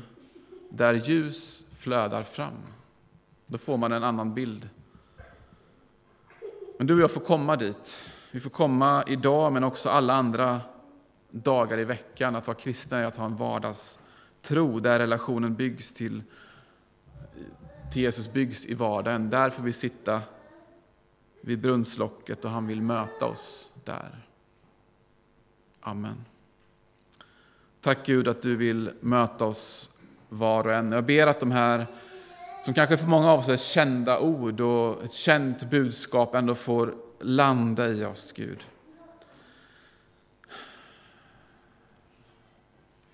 där 0.69 0.93
ljus 0.93 1.65
flödar 1.77 2.23
fram. 2.23 2.57
Då 3.45 3.57
får 3.57 3.77
man 3.77 3.91
en 3.91 4.03
annan 4.03 4.33
bild. 4.33 4.69
Men 6.77 6.87
du 6.87 6.93
och 6.93 6.99
jag 6.99 7.11
får 7.11 7.21
komma 7.21 7.55
dit. 7.55 7.95
Vi 8.31 8.39
får 8.39 8.49
komma 8.49 9.03
idag, 9.07 9.53
men 9.53 9.63
också 9.63 9.89
alla 9.89 10.13
andra 10.13 10.61
dagar 11.31 11.79
i 11.79 11.83
veckan. 11.83 12.35
Att 12.35 12.47
vara 12.47 12.57
kristen 12.57 12.99
är 12.99 13.03
att 13.03 13.15
ha 13.15 13.25
en 13.25 13.35
vardagstro 13.35 14.79
där 14.79 14.99
relationen 14.99 15.55
byggs 15.55 15.93
till, 15.93 16.23
till 17.91 18.01
Jesus 18.01 18.33
byggs 18.33 18.65
i 18.65 18.73
vardagen. 18.73 19.29
Där 19.29 19.49
får 19.49 19.63
vi 19.63 19.73
sitta 19.73 20.21
vid 21.45 21.59
brunnslocket 21.59 22.45
och 22.45 22.51
han 22.51 22.67
vill 22.67 22.81
möta 22.81 23.25
oss 23.25 23.71
där. 23.83 24.27
Amen. 25.81 26.25
Tack 27.81 28.05
Gud 28.05 28.27
att 28.27 28.41
du 28.41 28.55
vill 28.55 28.91
möta 28.99 29.45
oss 29.45 29.89
var 30.29 30.63
och 30.63 30.73
en. 30.73 30.91
Jag 30.91 31.05
ber 31.05 31.27
att 31.27 31.39
de 31.39 31.51
här, 31.51 31.85
som 32.65 32.73
kanske 32.73 32.97
för 32.97 33.07
många 33.07 33.31
av 33.31 33.39
oss 33.39 33.49
är 33.49 33.57
kända 33.57 34.19
ord 34.19 34.61
och 34.61 35.03
ett 35.03 35.13
känt 35.13 35.69
budskap, 35.69 36.35
ändå 36.35 36.55
får 36.55 36.95
landa 37.19 37.87
i 37.87 38.05
oss, 38.05 38.31
Gud. 38.31 38.63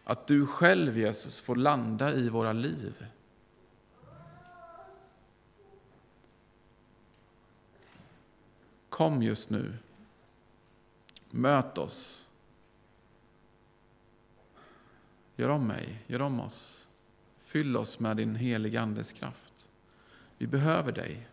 Att 0.04 0.28
du 0.28 0.46
själv, 0.46 0.98
Jesus, 0.98 1.42
får 1.42 1.56
landa 1.56 2.14
i 2.14 2.30
våra 2.30 2.54
liv. 2.54 3.06
Kom 9.00 9.24
just 9.24 9.50
nu. 9.50 9.78
Möt 11.30 11.78
oss. 11.78 12.30
Gör 15.36 15.50
om 15.50 15.68
mig, 15.68 16.04
gör 16.08 16.22
om 16.22 16.40
oss. 16.40 16.88
Fyll 17.38 17.78
oss 17.78 18.00
med 18.00 18.18
din 18.18 18.36
heliga 18.36 18.82
Andes 18.82 19.14
kraft. 19.14 19.70
Vi 20.38 20.48
behöver 20.48 20.92
dig. 20.92 21.28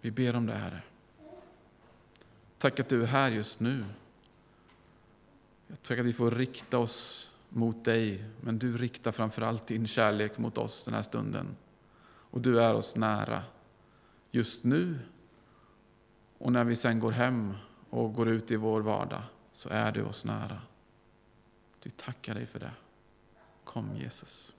Vi 0.00 0.10
ber 0.10 0.36
om 0.36 0.46
det, 0.46 0.54
Herre. 0.54 0.82
Tack 2.58 2.80
att 2.80 2.88
du 2.88 3.02
är 3.02 3.06
här 3.06 3.30
just 3.30 3.60
nu. 3.60 3.84
Tack 5.82 5.98
att 5.98 6.06
vi 6.06 6.12
får 6.12 6.30
rikta 6.30 6.78
oss 6.78 7.30
mot 7.48 7.84
dig, 7.84 8.24
men 8.40 8.58
du 8.58 8.76
riktar 8.76 9.12
framför 9.12 9.42
allt 9.42 9.66
din 9.66 9.86
kärlek 9.86 10.38
mot 10.38 10.58
oss 10.58 10.84
den 10.84 10.94
här 10.94 11.02
stunden. 11.02 11.56
Och 12.06 12.40
du 12.40 12.62
är 12.62 12.74
oss 12.74 12.96
nära 12.96 13.42
just 14.34 14.64
nu 14.64 14.98
och 16.38 16.52
när 16.52 16.64
vi 16.64 16.76
sen 16.76 17.00
går 17.00 17.12
hem 17.12 17.54
och 17.90 18.14
går 18.14 18.28
ut 18.28 18.50
i 18.50 18.56
vår 18.56 18.80
vardag 18.80 19.22
så 19.52 19.68
är 19.68 19.92
du 19.92 20.02
oss 20.02 20.24
nära. 20.24 20.62
Vi 21.82 21.90
tackar 21.90 22.34
dig 22.34 22.46
för 22.46 22.60
det. 22.60 22.72
Kom 23.64 23.96
Jesus. 23.96 24.53